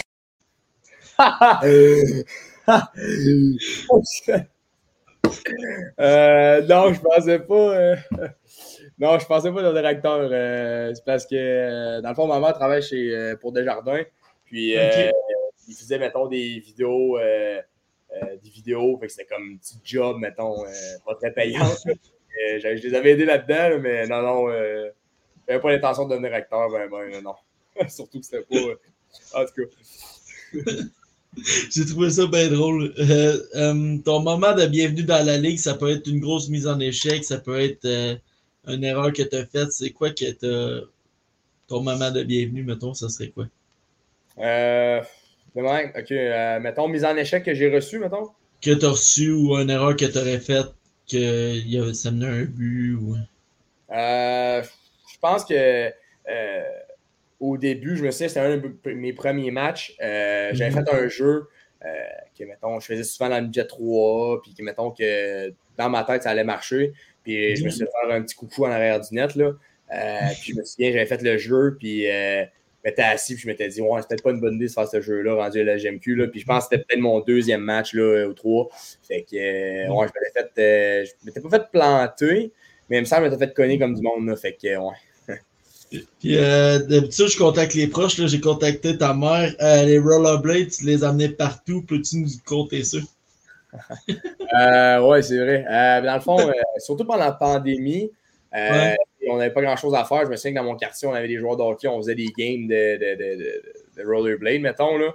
[5.99, 7.53] euh, non, je pensais pas.
[7.53, 7.95] Euh,
[8.99, 10.29] non, je pensais pas devenir acteur.
[10.31, 14.03] Euh, c'est parce que, euh, dans le fond, maman travaille chez, pour Desjardins.
[14.45, 14.75] Puis,
[15.67, 17.17] il faisait, mettons, des vidéos
[18.21, 18.97] euh, des vidéos.
[18.99, 20.71] Fait que c'était comme un petit job, mettons, euh,
[21.05, 21.69] pas très payant.
[22.47, 24.51] Euh, je les avais aidés là-dedans, mais non, non,
[25.47, 27.35] j'avais pas l'intention de devenir acteur, ben, ben, non.
[27.87, 29.39] Surtout que c'était pas.
[29.39, 30.71] en tout cas.
[31.69, 32.91] J'ai trouvé ça bien drôle.
[34.03, 37.23] ton moment de bienvenue dans la ligue, ça peut être une grosse mise en échec,
[37.23, 37.85] ça peut être
[38.65, 39.71] une erreur que tu as faite.
[39.71, 40.87] C'est quoi que
[41.67, 43.45] ton moment de bienvenue, mettons, ça serait quoi?
[45.57, 46.11] Euh, OK.
[46.11, 48.29] Euh, mettons, mise en échec que j'ai reçu, mettons.
[48.61, 50.67] Que tu as reçu ou une erreur que tu aurais faite,
[51.09, 53.15] que ça menait un but ou.
[53.91, 55.53] Euh, je pense que
[56.29, 56.63] euh,
[57.39, 59.95] au début, je me souviens, c'était un de mes premiers matchs.
[59.99, 60.85] J'avais mhm.
[60.85, 61.47] fait un jeu
[62.37, 66.03] que, mettons, je faisais souvent dans le budget 3, puis que, mettons, que dans ma
[66.03, 66.93] tête, ça allait marcher.
[67.23, 69.51] Puis je me suis fait faire un petit coucou en arrière du net, là.
[70.41, 72.07] puis je me souviens, j'avais fait le jeu, puis
[72.83, 74.87] m'étais assis, puis je m'étais dit, ouais, c'est peut-être pas une bonne idée de faire
[74.87, 76.27] ce jeu-là, rendu à la GMQ, là.
[76.27, 78.69] Puis je pense que c'était peut-être mon deuxième match, là, ou trois.
[79.07, 82.51] Fait que, ouais, je m'étais fait, je m'étais pas fait planter,
[82.89, 84.35] mais il me semble que je m'étais fait cogner comme du monde, là.
[84.35, 84.95] Fait que, ouais.
[86.19, 88.15] Puis euh, d'habitude, je contacte les proches.
[88.25, 89.53] J'ai contacté ta mère.
[89.61, 91.83] Euh, les rollerblades, tu les amenais partout.
[91.83, 92.97] Peux-tu nous compter ça?
[94.09, 95.65] euh, oui, c'est vrai.
[95.69, 96.37] Euh, dans le fond,
[96.79, 98.11] surtout pendant la pandémie,
[99.29, 100.25] on n'avait pas grand-chose à faire.
[100.25, 101.87] Je me souviens que dans mon quartier, on avait des joueurs de hockey.
[101.87, 103.63] On faisait des games de, de, de,
[103.97, 104.97] de rollerblade, mettons.
[104.97, 105.13] Là.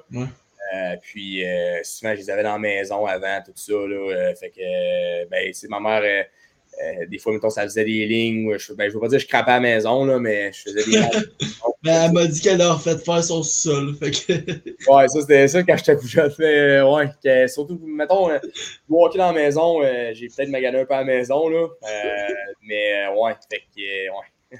[1.03, 1.42] puis
[1.83, 3.73] souvent, je les avais dans la maison avant, tout ça.
[3.73, 6.27] Là, fait que ben, c'est ma mère
[6.83, 8.57] euh, des fois, mettons, ça faisait des lignes.
[8.57, 10.62] Je, ben, je veux pas dire que je crapais à la maison, là, mais je
[10.62, 10.99] faisais des.
[11.83, 13.97] ben, elle m'a dit qu'elle a fait faire son sol.
[13.97, 14.33] Fait que...
[14.91, 16.33] ouais, ça, c'était ça quand j'étais plus jeune.
[16.41, 18.38] Euh, ouais, que, surtout, mettons, euh,
[18.88, 21.67] walker dans la maison, euh, j'ai peut-être magané un peu à la maison, là.
[22.62, 24.59] mais, ouais, fait que, ouais.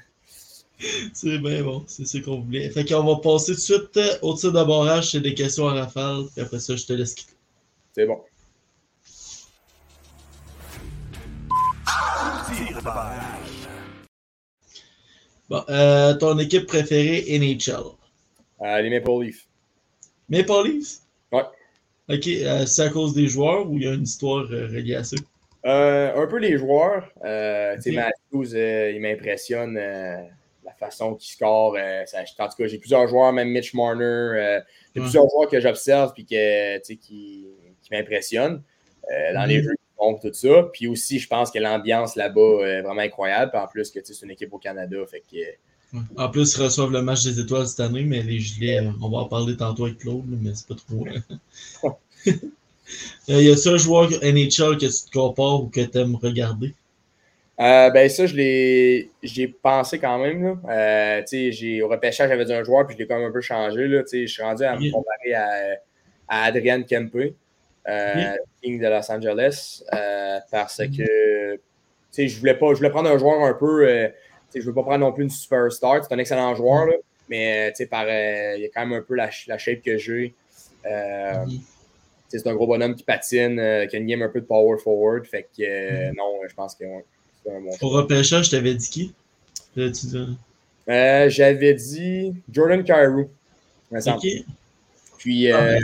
[1.13, 2.69] C'est bien bon, c'est ce qu'on voulait.
[2.69, 5.73] Fait qu'on va passer tout de suite au tir de barrage, c'est des questions à
[5.73, 7.33] rafale, puis après ça, je te laisse quitter.
[7.93, 8.21] C'est bon.
[15.49, 17.73] Bon, euh, ton équipe préférée NHL?
[18.61, 19.47] Euh, les Maple Leafs.
[20.29, 20.99] Maple Leafs?
[21.31, 21.43] Ouais.
[22.07, 25.03] Ok, euh, c'est à cause des joueurs ou il y a une histoire reliée à
[25.03, 25.15] ça?
[25.63, 27.09] un peu les joueurs.
[27.17, 27.91] Okay.
[27.91, 31.75] Matthews, il m'impressionne la façon qu'il score.
[32.05, 34.61] Ça, en tout cas, j'ai plusieurs joueurs, même Mitch Marner.
[34.95, 38.61] j'ai plusieurs joueurs que j'observe et qui, qui m'impressionnent
[39.33, 40.69] dans les jeux donc, tout ça.
[40.73, 43.51] Puis aussi, je pense que l'ambiance là-bas est vraiment incroyable.
[43.51, 44.97] Puis en plus, que c'est une équipe au Canada.
[45.09, 45.97] Fait que...
[46.17, 49.19] En plus, ils reçoivent le match des étoiles cette année, mais les gilets, on va
[49.19, 51.05] en parler tantôt avec Claude, mais c'est pas trop.
[53.29, 56.73] Euh, y a-t-il un joueur NHL que tu te compares ou que tu aimes regarder?
[57.59, 60.43] Euh, ben ça, je l'ai j'ai pensé quand même.
[60.43, 60.57] Là.
[60.69, 63.41] Euh, j'ai, au repêchage, j'avais dit un joueur, puis je l'ai quand même un peu
[63.41, 63.87] changé.
[63.87, 64.01] Là.
[64.11, 65.47] Je suis rendu à me comparer à,
[66.27, 67.35] à Adrian Kempe.
[67.89, 71.59] Euh, King de Los Angeles, euh, parce que
[72.17, 74.09] je voulais pas, je voulais prendre un joueur un peu, euh,
[74.53, 76.93] je ne veux pas prendre non plus une superstar, c'est un excellent joueur, là,
[77.29, 80.33] mais par, il y a quand même un peu la, la shape que j'ai.
[80.83, 83.55] C'est un gros bonhomme qui patine,
[83.89, 86.15] qui a une game un peu de power forward, fait que mm-hmm.
[86.15, 86.83] non, je pense que
[87.43, 89.13] c'est un bon Au repêchage, je t'avais dit qui?
[90.87, 93.29] J'avais dit Jordan Cairo.
[95.17, 95.81] Puis, ah, ben,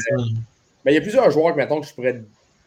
[0.92, 2.22] il y a plusieurs joueurs que, mettons, que je pourrais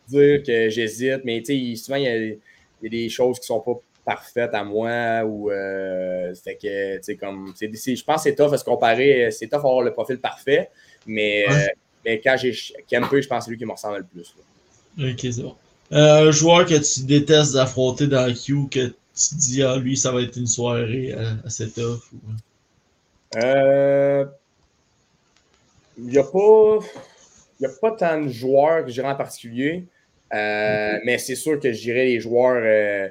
[0.09, 1.43] dire que j'hésite, mais
[1.77, 2.39] souvent, il y, a, il
[2.83, 7.03] y, a, des choses qui sont pas parfaites à moi ou euh, fait que tu
[7.03, 10.19] sais comme je pense que c'est tough à se comparer c'est tough avoir le profil
[10.19, 10.71] parfait
[11.07, 11.67] mais, euh,
[12.07, 12.55] mais quand j'ai
[12.91, 14.35] Kempe je pense que c'est lui qui me ressemble le plus
[14.97, 15.11] là.
[15.11, 15.55] ok c'est bon
[15.93, 19.95] euh, un joueur que tu détestes affronter dans le Q que tu dis ah lui
[19.95, 23.37] ça va être une soirée assez tough ou...
[23.37, 24.25] euh
[25.99, 26.79] il n'y a pas
[27.61, 29.85] n'y a pas tant de joueurs que j'irais en particulier,
[30.33, 31.01] euh, mm-hmm.
[31.05, 33.09] mais c'est sûr que je dirais les joueurs, euh,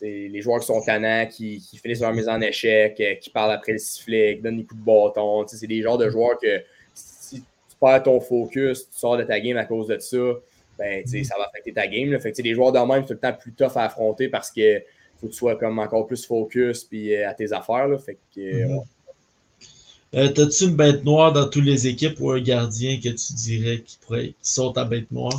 [0.00, 3.52] les joueurs qui sont tannants, qui, qui, finissent leur mise en échec, euh, qui parlent
[3.52, 5.46] après le sifflet, qui donnent des coups de bâton.
[5.46, 6.10] C'est des genres de mm-hmm.
[6.10, 6.62] joueurs que
[6.94, 10.16] si tu perds ton focus, tu sors de ta game à cause de ça,
[10.78, 11.24] ben, mm-hmm.
[11.24, 12.10] ça va affecter ta game.
[12.10, 12.20] Là.
[12.20, 14.50] Fait que, les joueurs de même, c'est tout le temps plus tough à affronter parce
[14.50, 14.82] que
[15.20, 17.88] faut que tu sois comme encore plus focus puis à tes affaires.
[17.88, 17.98] Là.
[17.98, 18.64] Fait que,
[20.14, 23.80] euh, T'as-tu une bête noire dans toutes les équipes ou un gardien que tu dirais
[23.84, 25.38] qui, pourrait, qui sont ta bête noire?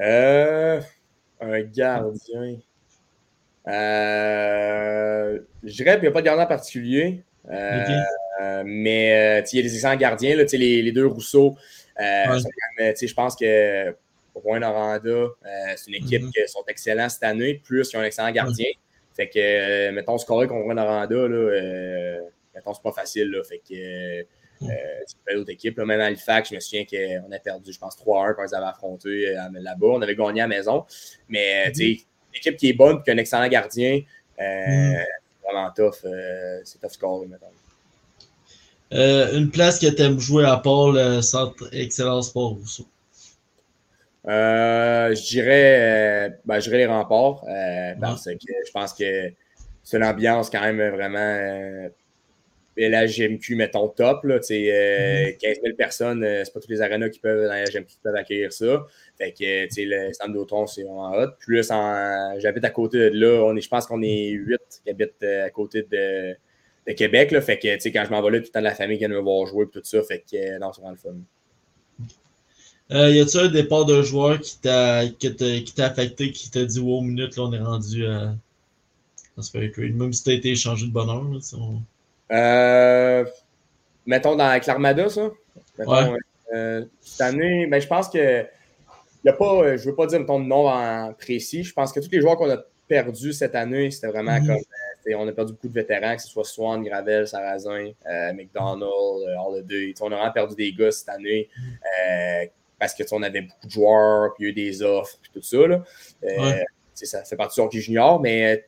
[0.00, 0.80] Euh,
[1.40, 2.56] un gardien.
[3.66, 7.22] Euh, je dirais qu'il n'y a pas de gardien particulier.
[7.50, 11.56] Euh, Mais il y a des excellents gardiens, là, les, les deux Rousseau.
[11.98, 13.94] Je pense que
[14.34, 15.28] Rouen Noranda,
[15.76, 16.32] c'est une équipe mm-hmm.
[16.32, 18.66] qui sont excellents cette année, plus ils ont un excellent gardien.
[19.14, 22.18] Fait que, mettons, scorer contre Rouen Noranda, là,
[22.54, 23.30] mettons, c'est pas facile.
[23.30, 24.22] Là, fait que euh,
[24.60, 24.68] hmm.
[25.06, 25.78] c'est pas d'autres équipes.
[25.78, 28.66] Même à Halifax, je me souviens qu'on a perdu, je pense, 3-1 quand ils avaient
[28.66, 29.86] affronté euh, là-bas.
[29.86, 30.84] On avait gagné à la maison.
[31.28, 31.80] Mais hmm.
[31.80, 31.96] une
[32.34, 34.00] équipe qui est bonne et qui a un excellent gardien,
[34.40, 34.96] euh, hmm.
[35.42, 36.06] vraiment tough.
[36.64, 37.46] c'est tough score, mettons.
[39.36, 42.86] une place que tu aimes jouer à part le Centre Excellence Sport Rousseau?
[44.26, 47.44] Euh, je dirais, ben, je dirais les remparts
[48.00, 49.30] parce que je pense que
[49.82, 51.90] c'est une ambiance quand même vraiment
[52.76, 54.24] et la GMQ, mettons, top.
[54.24, 57.64] Là, euh, 15 000 personnes, euh, c'est pas tous les arénas qui peuvent, dans la
[57.64, 58.84] GMQ qui peuvent accueillir ça.
[59.16, 61.28] Fait que le stand d'automne, c'est vraiment hot.
[61.38, 61.68] Plus,
[62.38, 63.44] j'habite à côté de là.
[63.44, 66.34] On est, je pense qu'on est 8 qui habitent euh, à côté de,
[66.86, 67.30] de Québec.
[67.30, 69.06] Là, fait que quand je m'en vais là, tout le temps de la famille qui
[69.06, 70.02] vient me voir jouer et tout ça.
[70.02, 71.16] Fait que non, c'est vraiment le fun.
[72.90, 74.98] Euh, y a-tu un départ de joueur qui t'a
[75.78, 78.34] affecté, qui t'a dit wow minute, là on est rendu à.
[79.36, 81.24] trade, Même si t'as été échangé de bonheur.
[81.24, 81.82] Là, on-
[82.34, 83.24] Euh,
[84.06, 85.30] mettons dans avec l'Armada, ça.
[85.78, 86.18] Mettons, Ouais.
[86.54, 88.44] euh, cette année, ben, je pense que.
[89.24, 91.64] Y a pas, euh, je veux pas dire mettons, de nom en précis.
[91.64, 92.58] Je pense que tous les joueurs qu'on a
[92.88, 94.46] perdus cette année, c'était vraiment Mhm.
[94.46, 94.56] comme.
[94.56, 98.82] euh, on a perdu beaucoup de vétérans, que ce soit Swan, Gravel, Sarrazin, euh, McDonald,
[99.38, 99.92] Holiday.
[100.00, 101.48] On a vraiment perdu des gars cette année
[102.08, 102.46] euh,
[102.78, 105.30] parce que on avait beaucoup de joueurs, puis il y a eu des offres, puis
[105.34, 105.66] tout ça.
[105.66, 105.82] Là.
[106.22, 106.64] Ouais.
[106.94, 108.64] Ça fait partie du hockey junior, mais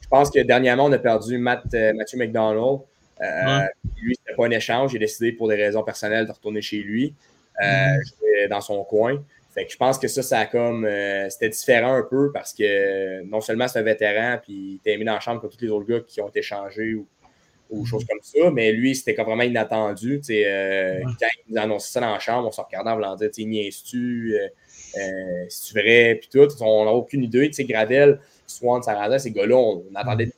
[0.00, 2.80] je pense que dernièrement, on a perdu Matt, Matthew McDonald.
[3.22, 3.68] Euh, Ouais.
[4.00, 4.92] Lui, c'était pas un échange.
[4.92, 7.14] J'ai décidé pour des raisons personnelles de retourner chez lui,
[7.60, 8.00] Mhm.
[8.04, 9.22] jouer dans son coin.
[9.54, 10.84] Fait que je pense que ça, ça a comme.
[10.86, 14.74] euh, c'était différent un peu parce que euh, non seulement c'est un vétéran, puis il
[14.76, 17.06] était mis dans la chambre comme tous les autres gars qui ont été changés ou,
[17.68, 20.20] ou choses comme ça, mais lui, c'était comme vraiment inattendu.
[20.24, 21.02] tu euh, Ouais.
[21.20, 23.30] Quand il nous a annoncé ça dans la chambre, on se regardait en voulant dire
[23.30, 24.48] tu niaises-tu, euh,
[25.48, 26.48] c'est-tu vrai, puis tout.
[26.62, 27.50] On n'a aucune idée.
[27.50, 27.66] Tu
[28.46, 30.32] Swan, Sarrazin, ces gars-là, on, on attendait des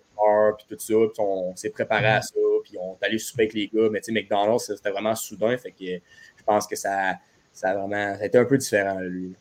[0.44, 3.44] heures, puis tout ça, puis on, s'est préparé à ça, puis on est allé souper
[3.44, 6.76] avec les gars, mais tu sais, McDonald's, c'était vraiment soudain, fait que je pense que
[6.76, 7.14] ça,
[7.52, 9.34] ça a vraiment, ça a été un peu différent, lui.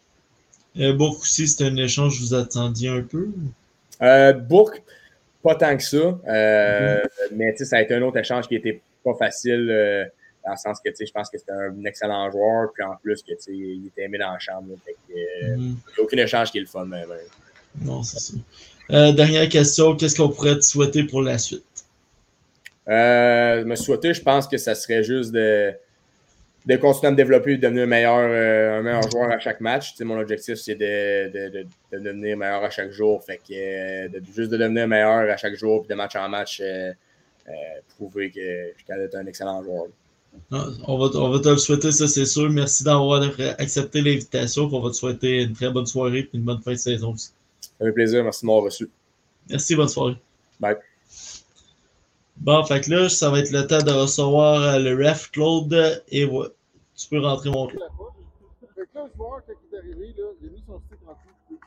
[0.79, 3.29] Euh, Bourque aussi, c'était un échange, vous attendiez un peu?
[4.01, 4.81] Euh, Bourque,
[5.43, 5.97] pas tant que ça,
[6.27, 10.05] euh, mais tu sais, ça a été un autre échange qui était pas facile, euh,
[10.45, 12.95] dans le sens que tu sais, je pense que c'était un excellent joueur, puis en
[12.95, 15.61] plus que tu sais, il était aimé dans la chambre, là, fait que, euh, Mhm.
[15.61, 17.07] il n'y a aucun échange qui est le fun, même.
[17.81, 18.33] Non, c'est ça.
[18.91, 21.63] Euh, dernière question, qu'est-ce qu'on pourrait te souhaiter pour la suite?
[22.89, 25.71] Euh, me souhaiter, je pense que ça serait juste de,
[26.65, 29.39] de continuer à me développer et de devenir un meilleur, euh, un meilleur joueur à
[29.39, 29.91] chaque match.
[29.91, 33.23] Tu sais, mon objectif, c'est de, de, de, de devenir meilleur à chaque jour.
[33.23, 36.61] Fait que juste de devenir meilleur à chaque jour, puis de match en match,
[37.95, 39.85] prouver que je suis un excellent joueur.
[40.51, 42.49] Non, on, va, on va te le souhaiter, ça c'est sûr.
[42.49, 43.23] Merci d'avoir
[43.59, 44.67] accepté l'invitation.
[44.71, 47.29] On va te souhaiter une très bonne soirée et une bonne fin de saison aussi.
[47.79, 48.89] Ça fait plaisir, merci de m'avoir reçu.
[49.49, 50.15] Merci, bonne soirée.
[50.59, 50.75] Bye.
[52.37, 56.03] Bon, fait que là, ça va être le temps de recevoir euh, le ref Claude
[56.09, 56.47] et ouais,
[56.95, 57.83] tu peux rentrer mon Claude.
[58.75, 60.99] Fait que là, le joueur, quand il est arrivé, là, il a mis son stick
[61.07, 61.59] en dessous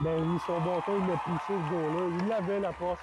[0.00, 0.04] main.
[0.04, 2.18] Ben oui, son bâton, il l'a poussé ce gars-là.
[2.20, 2.98] Il l'avait la porte.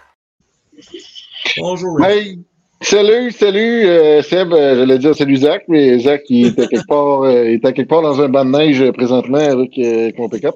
[1.58, 2.06] Bonjour, Ref.
[2.08, 2.40] Hey,
[2.82, 4.54] salut, salut, euh, Seb.
[4.54, 7.90] euh, J'allais dire salut Zach, mais Zach, il était quelque part, euh, il était quelque
[7.90, 10.56] part dans un banc de neige présentement avec, euh, avec mon pick-up.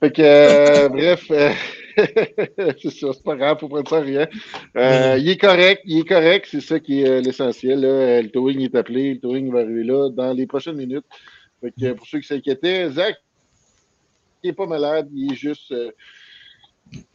[0.00, 1.52] Fait que, euh, bref, euh,
[2.82, 4.28] c'est ça, c'est pas grave, faut prendre ça rien.
[4.76, 7.80] Euh, il est correct, il est correct, c'est ça qui est l'essentiel.
[7.80, 11.06] Le towing est appelé, le towing va arriver là dans les prochaines minutes.
[11.62, 13.16] Fait que, pour ceux qui s'inquiétaient, Zach,
[14.42, 15.74] il est pas malade, il est juste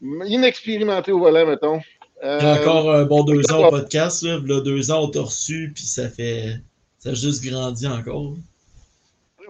[0.02, 1.82] inexpérimenté au volant, mettons.
[2.24, 4.24] Il y a encore un bon deux ans au podcast.
[4.24, 6.60] Là, Là, deux ans, on t'a reçu, puis ça fait.
[6.98, 8.36] Ça a juste grandi encore.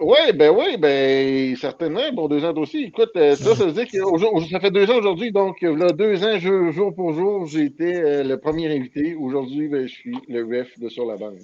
[0.02, 2.84] Oui, ben oui, ben certainement, pour deux ans aussi.
[2.84, 5.92] Écoute, euh, ça, ça veut dire que ça fait deux ans aujourd'hui, donc euh, là,
[5.92, 9.14] deux ans, jour, jour pour jour, j'ai été euh, le premier invité.
[9.14, 11.38] Aujourd'hui, ben, je suis le ref de sur la bande.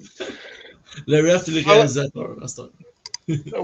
[1.06, 1.74] Le ref le Ah ouais.
[1.74, 2.36] réalisateur.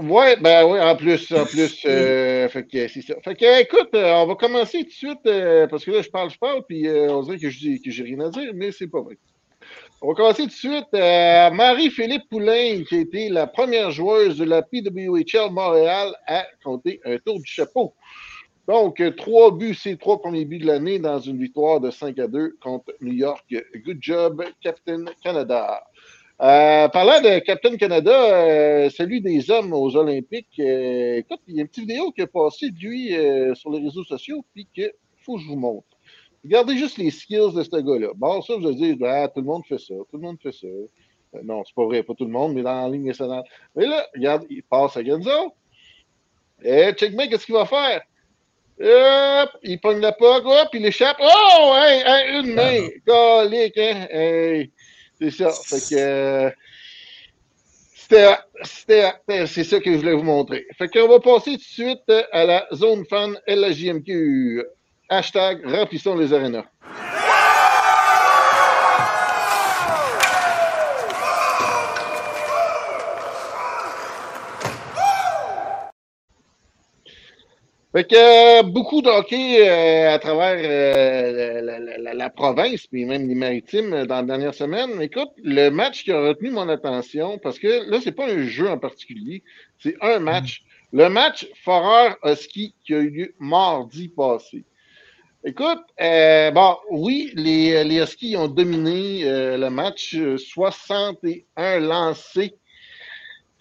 [0.01, 3.15] Ouais, ben oui, en plus, en plus, euh, fait que c'est ça.
[3.21, 5.23] Fait que, écoute, euh, on va commencer tout de suite,
[5.69, 8.03] parce que là, je parle, je parle, puis on dirait que je dis que j'ai
[8.03, 9.17] rien à dire, mais c'est pas vrai.
[10.05, 10.93] On va commencer tout de suite.
[10.93, 17.01] euh, Marie-Philippe Poulain, qui a été la première joueuse de la PWHL Montréal à compter
[17.05, 17.95] un tour du chapeau.
[18.67, 22.19] Donc, euh, trois buts, ses trois premiers buts de l'année dans une victoire de 5
[22.19, 23.45] à 2 contre New York.
[23.83, 25.81] Good job, Captain Canada.
[26.39, 31.57] Euh, parlant de Captain Canada, euh, celui des hommes aux Olympiques, euh, écoute, il y
[31.57, 34.91] a une petite vidéo qui est passée de lui sur les réseaux sociaux, puis qu'il
[35.17, 35.94] faut que je vous montre.
[36.45, 38.09] Regardez juste les skills de ce gars-là.
[38.15, 40.51] Bon, ça, vous allez dire, ah, tout le monde fait ça, tout le monde fait
[40.51, 40.67] ça.
[40.67, 40.87] Euh,
[41.43, 43.43] non, c'est pas vrai, pas tout le monde, mais dans la ligne nationale.
[43.75, 45.53] Mais là, regarde, il passe à Gonzo.
[46.63, 48.03] Et check bien, qu'est-ce qu'il va faire?
[48.79, 51.17] Hop, il pogne la puck, hop, il échappe.
[51.19, 52.89] Oh, hey, hey, une main.
[53.05, 54.07] Calique, hein?
[54.11, 54.71] Hey.
[55.19, 55.49] C'est ça.
[55.49, 55.99] Fait que.
[55.99, 56.51] euh,
[59.47, 60.67] C'est ça que je voulais vous montrer.
[60.77, 64.63] Fait qu'on va passer tout de suite à la zone fan LHJMQ.
[65.09, 66.65] Hashtag remplissons les arénas.
[77.93, 82.87] Fait que euh, beaucoup de hockey euh, à travers euh, la, la- la- la province,
[82.87, 85.01] puis même les maritimes dans la dernière semaine.
[85.01, 88.69] Écoute, le match qui a retenu mon attention, parce que là, c'est pas un jeu
[88.69, 89.43] en particulier,
[89.79, 90.63] c'est un match.
[90.91, 94.65] Le match Forer-Husky qui a eu lieu mardi passé.
[95.47, 96.51] Écoute, euh,
[96.89, 102.55] oui, les, les Huskies ont dominé euh, le match, euh, 61 lancés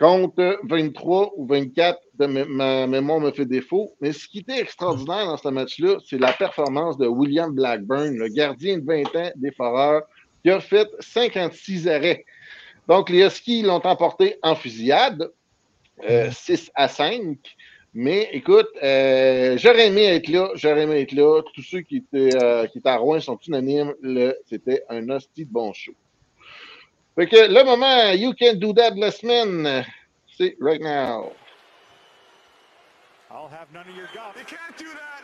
[0.00, 3.94] contre 23 ou 24 de ma mémoire me fait défaut.
[4.00, 8.28] Mais ce qui était extraordinaire dans ce match-là, c'est la performance de William Blackburn, le
[8.28, 10.04] gardien de 20 ans des Foreurs,
[10.42, 12.24] qui a fait 56 arrêts.
[12.88, 15.30] Donc, les Huskies l'ont emporté en fusillade,
[16.08, 17.36] euh, 6 à 5.
[17.96, 21.42] Mais écoute, euh, j'aurais aimé être là, j'aurais aimé être là.
[21.54, 23.94] Tous ceux qui étaient, euh, qui étaient à Rouen sont unanimes.
[24.46, 25.92] C'était un hostie de bon show.
[27.14, 29.84] Fait que le moment You Can Do That de la semaine,
[30.36, 31.30] c'est right now.
[33.30, 34.34] I'll have none of your golf.
[34.36, 35.22] You can't do that.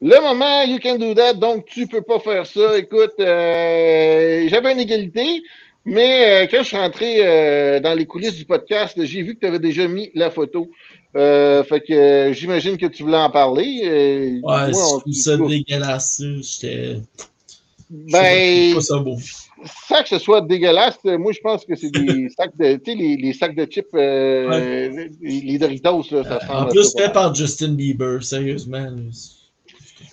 [0.00, 2.76] Le moment You Can Do That, donc tu peux pas faire ça.
[2.76, 5.44] Écoute, euh, j'avais une égalité,
[5.84, 9.40] mais euh, quand je suis rentré euh, dans les coulisses du podcast, j'ai vu que
[9.40, 10.70] tu avais déjà mis la photo.
[11.16, 13.80] Euh, fait que euh, j'imagine que tu voulais en parler.
[13.84, 16.16] Ouais, moi, je on- trouve ça dégueulasse.
[16.18, 16.24] ça.
[16.40, 16.96] J'étais.
[17.90, 19.18] Ben, pas ça beau.
[19.88, 22.96] sans que ce soit dégueulasse, moi je pense que c'est des sacs de, tu sais,
[22.96, 27.74] les, les sacs de chips, les, Doritos, là, ça ressemble En plus, fait par Justin
[27.74, 28.78] Bieber, sérieusement.
[28.80, 28.92] là.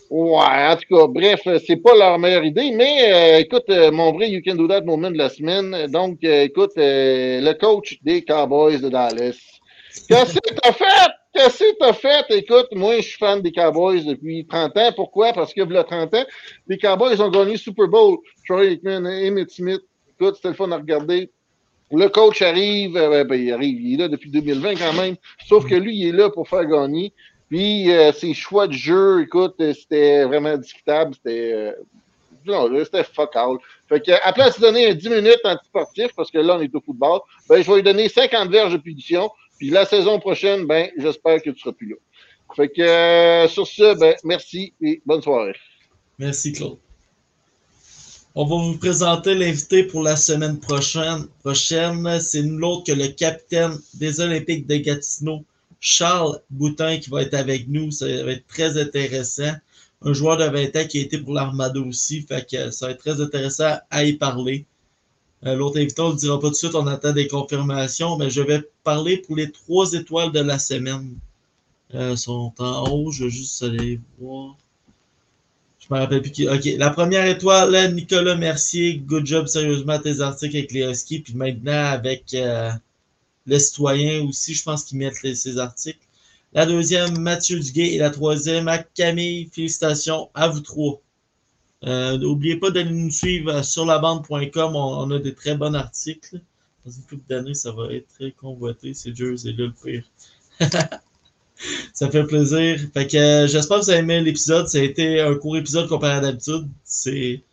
[0.10, 4.12] Ouais, en tout cas, bref, c'est pas leur meilleure idée, mais euh, écoute, euh, mon
[4.12, 5.86] vrai You Can Do That moment de la semaine.
[5.88, 9.38] Donc, euh, écoute, euh, le coach des Cowboys de Dallas.
[10.08, 11.12] Qu'est-ce que t'as fait?
[11.32, 12.26] Qu'est-ce que t'as fait?
[12.32, 14.92] Écoute, moi, je suis fan des Cowboys depuis 30 ans.
[14.96, 15.32] Pourquoi?
[15.32, 16.26] Parce que, il 30 ans,
[16.68, 18.18] les Cowboys ont gagné Super Bowl.
[18.48, 19.82] Troy Aikman, Emmett Smith.
[20.20, 21.30] Écoute, c'était le fun à regarder.
[21.92, 25.16] Le coach arrive, euh, ben, il arrive, il est là depuis 2020 quand même.
[25.48, 27.14] Sauf que lui, il est là pour faire gagner.
[27.50, 31.16] Puis euh, ses choix de jeu, écoute, euh, c'était vraiment discutable.
[31.16, 31.54] C'était.
[31.54, 31.72] euh,
[32.46, 33.58] non, c'était fuck all.
[33.88, 36.74] Fait que, à place de donner un 10 minutes anti-sportif, parce que là, on est
[36.74, 39.30] au football, ben, je vais lui donner 50 verges de punition.
[39.58, 41.96] Puis la saison prochaine, ben, j'espère que tu seras plus là.
[42.56, 45.56] Fait que, euh, sur ce, ben, merci et bonne soirée.
[46.18, 46.78] Merci, Claude.
[48.36, 51.28] On va vous présenter l'invité pour la semaine prochaine.
[51.40, 52.20] prochaine.
[52.20, 55.44] C'est nul autre que le capitaine des Olympiques de Gatineau,
[55.80, 57.92] Charles Boutin, qui va être avec nous.
[57.92, 59.54] Ça va être très intéressant.
[60.02, 62.22] Un joueur de 20 ans qui a été pour l'Armada aussi.
[62.22, 64.66] Fait que ça va être très intéressant à y parler.
[65.46, 68.18] Euh, L'autre invité, on ne le dira pas tout de suite, on attend des confirmations,
[68.18, 71.18] mais je vais parler pour les trois étoiles de la semaine.
[71.96, 74.58] Euh, sont en haut, je vais juste aller voir.
[75.80, 76.48] Je me rappelle plus qui.
[76.48, 78.98] Ok, la première étoile, Nicolas Mercier.
[78.98, 81.22] Good job, sérieusement, tes articles avec les Huskies.
[81.22, 82.70] Puis maintenant, avec euh,
[83.50, 86.00] les citoyens aussi, je pense qu'ils mettent ces articles.
[86.54, 87.94] La deuxième, Mathieu Duguay.
[87.94, 89.50] Et la troisième, Camille.
[89.52, 91.02] Félicitations à vous trois.
[91.86, 94.76] Euh, N'oubliez pas d'aller nous suivre sur labande.com.
[94.76, 96.40] On, on a des très bons articles.
[96.86, 98.94] Dans une couple d'années, ça va être très convoité.
[98.94, 100.04] C'est Jersey là le pire.
[101.94, 102.80] Ça fait plaisir.
[102.94, 104.68] Fait que euh, j'espère que vous avez aimé l'épisode.
[104.68, 106.68] Ça a été un court épisode comparé à d'habitude.
[106.84, 107.44] C'est.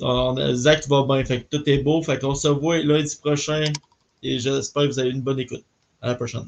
[0.00, 1.24] Zach va bien.
[1.24, 2.00] Fait que tout est beau.
[2.02, 3.64] Fait qu'on se voit lundi prochain.
[4.22, 5.64] Et j'espère que vous avez une bonne écoute.
[6.00, 6.46] À la prochaine.